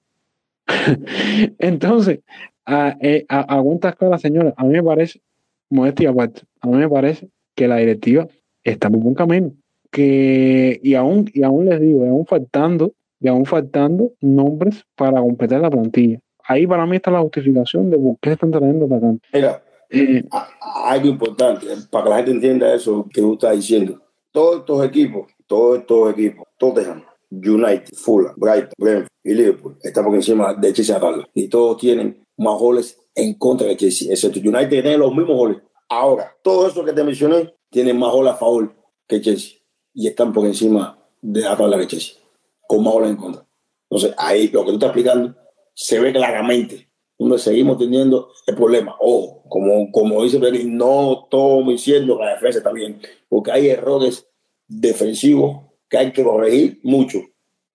[1.59, 2.19] Entonces,
[2.65, 5.21] a, eh, a, a señora, a mí me parece,
[5.69, 8.27] modestia aparte, a mí me parece que la directiva
[8.65, 9.53] está por buen camino.
[9.91, 12.91] Que, y aún, y aún les digo, aún faltando
[13.21, 16.19] y aún faltando nombres para completar la plantilla.
[16.43, 19.29] Ahí para mí está la justificación de por qué se están trayendo atacantes.
[19.33, 20.23] Mira, Eh,
[20.61, 24.01] algo importante, para que la gente entienda eso que tú estás diciendo.
[24.31, 30.15] Todos estos equipos, todos estos equipos, Tottenham, United, Fulham, Brighton, Brentford y Liverpool están por
[30.15, 31.27] encima de Chelsea tabla.
[31.33, 35.35] Y todos tienen más goles en contra de Chelsea, excepto United que tiene los mismos
[35.35, 35.57] goles.
[35.89, 38.75] Ahora, todos esos que te mencioné tienen más goles a favor
[39.07, 39.59] que Chelsea
[39.93, 42.15] y están por encima de la tabla de Chelsea,
[42.67, 43.45] con más goles en contra.
[43.89, 45.35] Entonces, ahí lo que tú estás explicando
[45.73, 48.95] se ve claramente donde seguimos teniendo el problema.
[48.99, 53.69] Ojo, como, como dice Benny, no estamos diciendo que la defensa está bien, porque hay
[53.69, 54.27] errores
[54.67, 57.19] defensivos que hay que corregir mucho.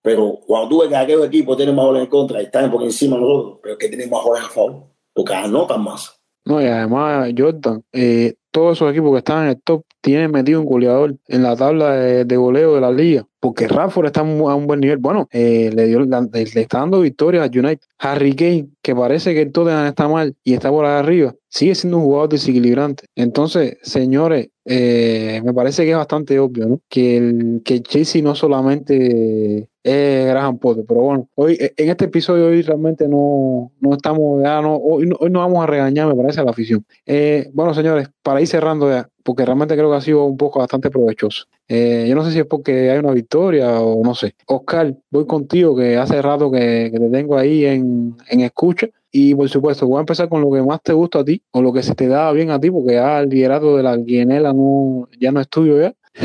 [0.02, 2.82] Pero cuando tú ves que aquellos equipos tienen más goles en contra y están por
[2.82, 6.20] encima de nosotros, pero que tienen más goles a favor, porque anotan más.
[6.44, 10.60] No, y además, Jordan, eh, todos esos equipos que están en el top tienen metido
[10.60, 14.24] un goleador en la tabla de, de goleo de la liga, porque Rafford está a
[14.24, 14.98] un buen nivel.
[14.98, 17.80] Bueno, eh, le, dio, le está dando victoria a United.
[17.98, 21.74] Harry Kane, que parece que el Tottenham está mal y está por ahí arriba, sigue
[21.76, 23.06] siendo un jugador desequilibrante.
[23.14, 26.80] Entonces, señores, eh, me parece que es bastante obvio.
[26.88, 31.90] Que el, que el Chelsea no solamente es Graham Potter, pero bueno, hoy eh, en
[31.90, 35.66] este episodio hoy realmente no, no estamos, ya no, hoy, no, hoy no vamos a
[35.66, 36.84] regañar, me parece, a la afición.
[37.06, 38.90] Eh, bueno, señores, para ir cerrando
[39.22, 41.44] porque realmente creo que ha sido un poco bastante provechoso.
[41.68, 44.34] Eh, yo no sé si es porque hay una victoria o no sé.
[44.46, 48.88] Oscar, voy contigo, que hace rato que, que te tengo ahí en, en escucha.
[49.16, 51.62] Y por supuesto, voy a empezar con lo que más te gusta a ti, o
[51.62, 54.52] lo que se te da bien a ti, porque ya el liderato de la guienela
[54.52, 55.94] no, ya no es tuyo ya.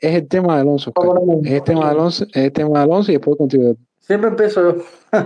[0.00, 0.90] es el tema de Alonso.
[0.94, 1.20] Oscar.
[1.44, 3.74] Es el tema de Alonso, es el tema de Alonso y después contigo.
[4.00, 4.82] Siempre empiezo yo.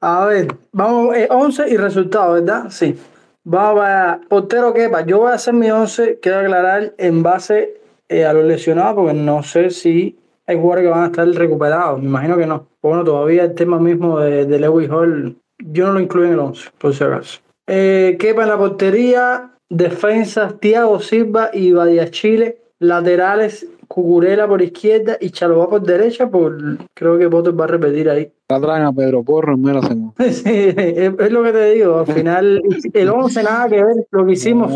[0.00, 2.66] a ver, vamos, eh, 11 y resultado, ¿verdad?
[2.70, 2.96] Sí.
[3.42, 5.04] Vamos a portero quepa.
[5.04, 9.14] Yo voy a hacer mi 11, quiero aclarar, en base eh, a los lesionados, porque
[9.14, 10.16] no sé si
[10.46, 12.00] hay jugadores que van a estar recuperados.
[12.00, 12.68] Me imagino que no.
[12.80, 15.41] Bueno, todavía el tema mismo de, de Lewis Hall,
[15.72, 17.40] yo no lo incluyo en el 11, por si acaso.
[17.66, 22.58] Eh, quepa en la portería, defensas, Thiago Silva y Badia Chile.
[22.78, 26.28] Laterales, Cucurela por izquierda y Chalobá por derecha.
[26.28, 28.32] Por, creo que Potter va a repetir ahí.
[28.48, 30.12] La traen a Pedro Porro en mera semana.
[30.18, 31.98] Sí, es, es lo que te digo.
[32.00, 32.62] Al final,
[32.92, 34.06] el 11 nada que ver.
[34.10, 34.72] Lo que hicimos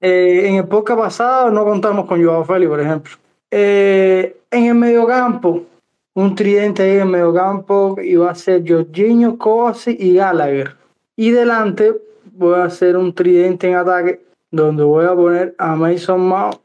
[0.00, 3.12] eh, en el podcast pasado, no contamos con Joao Félix, por ejemplo.
[3.50, 5.62] Eh, en el mediocampo,
[6.18, 10.74] un tridente ahí en mediocampo iba a ser Jorginho, Kovacic y Gallagher.
[11.16, 11.94] Y delante
[12.32, 16.56] voy a hacer un tridente en ataque donde voy a poner a Mason Mount,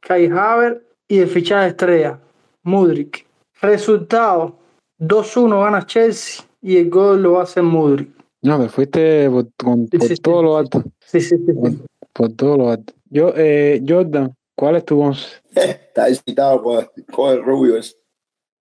[0.00, 2.18] Kai Havertz y el fichaje estrella,
[2.64, 3.24] Mudrik.
[3.62, 4.56] Resultado,
[5.00, 8.10] 2-1 gana Chelsea y el gol lo hace Mudrik.
[8.42, 10.22] No, te fuiste por, con- Sí, por sí, sí.
[10.22, 10.82] todo lo alto.
[11.00, 11.78] Sí, sí, sí, sí.
[12.12, 12.92] Por todo lo alto.
[13.08, 15.26] Yo, eh, Jordan, ¿cuál es tu once?
[15.54, 17.94] Está excitado con, con el rubio ese.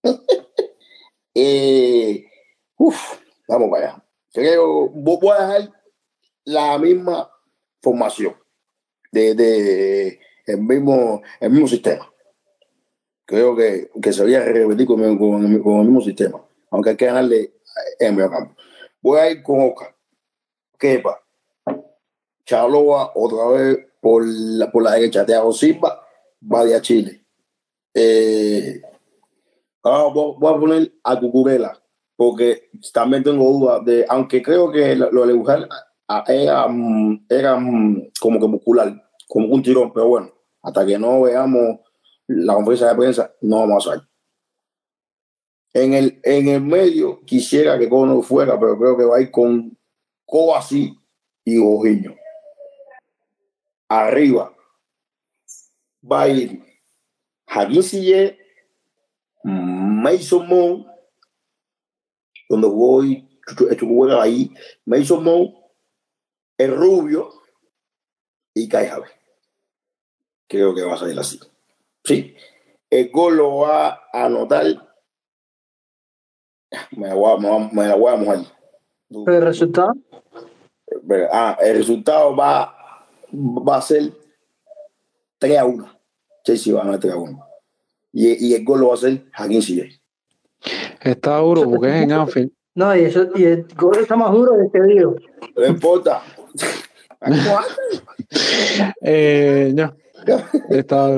[1.34, 2.26] eh,
[2.78, 2.98] uf,
[3.48, 4.04] vamos para allá.
[4.34, 5.72] Creo, voy voy a dejar
[6.46, 7.30] la misma
[7.82, 8.36] formación
[9.12, 12.12] de, de el mismo el mismo sistema.
[13.26, 16.42] Creo que, que sería repetir con, el- con con el mismo sistema,
[16.72, 17.54] aunque hay que ganarle
[18.00, 18.56] en medio campo.
[19.02, 19.96] Voy a ir con Oca,
[20.78, 21.22] Kepa,
[22.46, 26.02] Chaloa otra vez por la, por la derecha, Thiago Silva,
[26.40, 27.26] Badia Chile.
[27.94, 28.82] Eh,
[29.88, 31.82] ahora voy, a poner a Cucurela,
[32.16, 35.68] porque también tengo dudas de, aunque creo que lo de Luján,
[36.08, 38.94] a- era, mm, era mm, como que muscular,
[39.28, 40.32] como un tirón, pero bueno,
[40.62, 41.80] hasta que no veamos
[42.28, 44.08] la conferencia de prensa, no vamos a saber.
[45.74, 49.32] En el, en el medio quisiera que Cono fuera, pero creo que va a ir
[49.32, 49.78] con
[50.26, 50.98] Kovacic
[51.46, 52.16] y Ojiño.
[53.90, 54.54] Arriba
[56.10, 56.62] va a ir
[57.48, 58.38] Jaquín Sille,
[60.08, 60.88] Mason Mount,
[62.48, 63.28] donde voy,
[63.76, 64.54] Chucuera ahí,
[64.86, 65.54] Mason Mount,
[66.58, 67.30] el Rubio
[68.54, 69.12] y Kai Javier.
[70.48, 71.40] Creo que va a salir así.
[72.06, 72.36] Sí.
[72.90, 74.66] El gol lo va a anotar.
[76.92, 78.40] Me la voy a, me me la voy a mojar.
[79.10, 79.94] ¿El resultado?
[81.34, 84.14] Ah, el resultado va, va a ser
[85.40, 86.00] 3 a 1.
[86.46, 87.48] Chelsea va a ganar 3 a 1.
[88.14, 89.97] Y, y el gol lo va a hacer Jaquín Sille.
[91.02, 92.52] Está duro porque es en Anfield.
[92.76, 95.16] No, y, eso, y el gol está más duro de que digo.
[95.56, 96.22] No importa.
[99.02, 99.96] Eh, ya.
[100.70, 101.10] Está,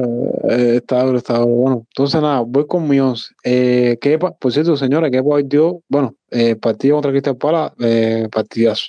[0.49, 1.47] eh, está duro, está duro.
[1.47, 3.33] Bueno, entonces nada, voy con mi once.
[3.43, 8.85] Eh, Kepa, por cierto, señora, Kepa dio, bueno, eh, partido contra Cristal Pala, eh, partidazo.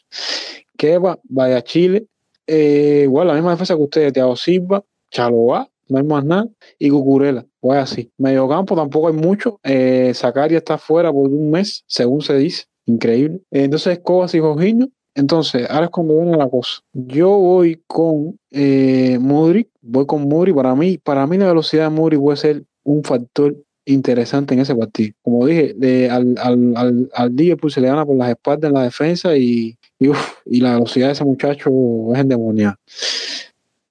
[0.77, 2.07] Kepa, vaya Chile,
[2.47, 6.49] eh, igual la misma defensa que ustedes, Thiago Silva, Chaloa, no hay más nada.
[6.79, 8.11] Y Cucurela, pues así.
[8.19, 9.61] Medio campo tampoco hay mucho.
[9.63, 12.65] Eh, está fuera por un mes, según se dice.
[12.87, 13.41] Increíble.
[13.51, 14.89] Entonces, Cobas y Jorginho.
[15.15, 16.81] Entonces, ahora es cuando viene la cosa.
[16.93, 20.55] Yo voy con eh, voy con Modric.
[20.55, 24.75] Para mí, para mí la velocidad de Modric puede ser un factor interesante en ese
[24.75, 25.13] partido.
[25.23, 28.75] Como dije, de, al, al, al, al Liverpool se le gana por las espaldas en
[28.75, 30.11] la defensa y, y,
[30.47, 31.71] y la velocidad de ese muchacho
[32.15, 32.79] es endemoniada.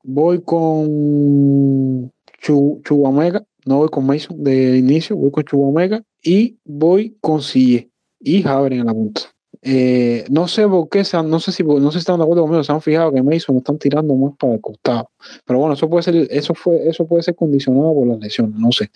[0.03, 7.17] Voy con Chu, Chubamega, no voy con Mason de inicio, voy con Chubamega y voy
[7.21, 7.89] con Sille
[8.19, 9.21] y Javier en la punta.
[9.61, 12.63] Eh, no sé por qué, no sé si no sé si están de acuerdo conmigo,
[12.63, 15.11] se han fijado que Mason lo están tirando más para el costado.
[15.45, 18.71] Pero bueno, eso puede ser, eso fue, eso puede ser condicionado por las lesiones, no
[18.71, 18.89] sé.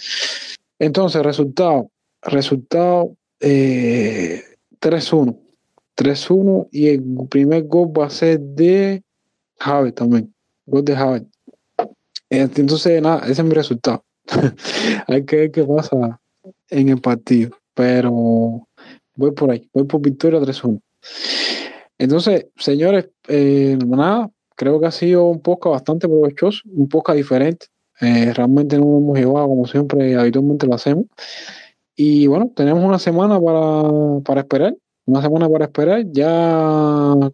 [0.80, 1.90] Entonces, resultado,
[2.22, 4.42] resultado eh,
[4.80, 5.38] 3-1.
[5.98, 9.04] 3-1 y el primer gol va a ser de
[9.60, 10.33] Javi también.
[10.66, 11.26] Gol de.
[12.30, 14.04] Entonces, nada, ese es mi resultado.
[15.08, 16.20] Hay que ver qué pasa
[16.70, 17.52] en el partido.
[17.74, 18.68] Pero
[19.16, 20.82] voy por ahí, voy por victoria 3-1.
[21.98, 27.68] Entonces, señores, eh, nada, creo que ha sido un poco bastante provechoso, un poco diferente.
[28.02, 31.06] Eh, realmente no hemos llevado como siempre, habitualmente lo hacemos.
[31.96, 36.04] Y bueno, tenemos una semana para, para esperar, una semana para esperar.
[36.12, 36.28] Ya,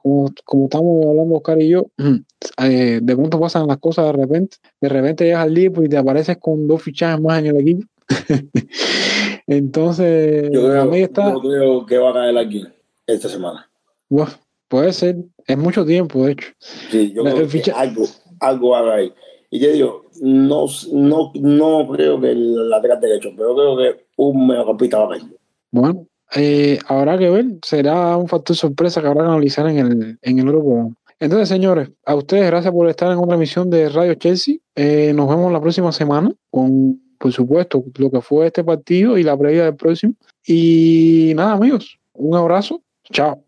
[0.02, 1.86] como, como estamos hablando Oscar y yo,
[2.64, 4.58] eh, de pronto pasan las cosas de repente.
[4.82, 7.84] De repente llegas al día y te apareces con dos fichajes más en el equipo.
[9.48, 11.32] Entonces, Yo creo, a mí está.
[11.34, 12.66] yo creo que va a caer aquí
[13.08, 13.70] esta semana.
[14.10, 14.36] Uf,
[14.68, 15.18] puede ser,
[15.48, 16.48] es mucho tiempo, de hecho.
[16.60, 18.04] Sí, yo La- creo el que ficha- algo,
[18.40, 19.12] algo haga ahí.
[19.52, 24.46] Y te digo, no, no, no creo que el lateral derecho, pero creo que un
[24.48, 25.24] mediocampista va a caer.
[25.72, 26.06] Bueno,
[26.36, 30.40] eh, habrá que ver, será un factor sorpresa que habrá que analizar en el, en
[30.40, 30.96] el programa.
[31.20, 34.56] Entonces, señores, a ustedes gracias por estar en otra emisión de Radio Chelsea.
[34.76, 39.24] Eh, nos vemos la próxima semana con, por supuesto, lo que fue este partido y
[39.24, 40.14] la previa del próximo.
[40.46, 42.82] Y nada, amigos, un abrazo.
[43.12, 43.44] Chao.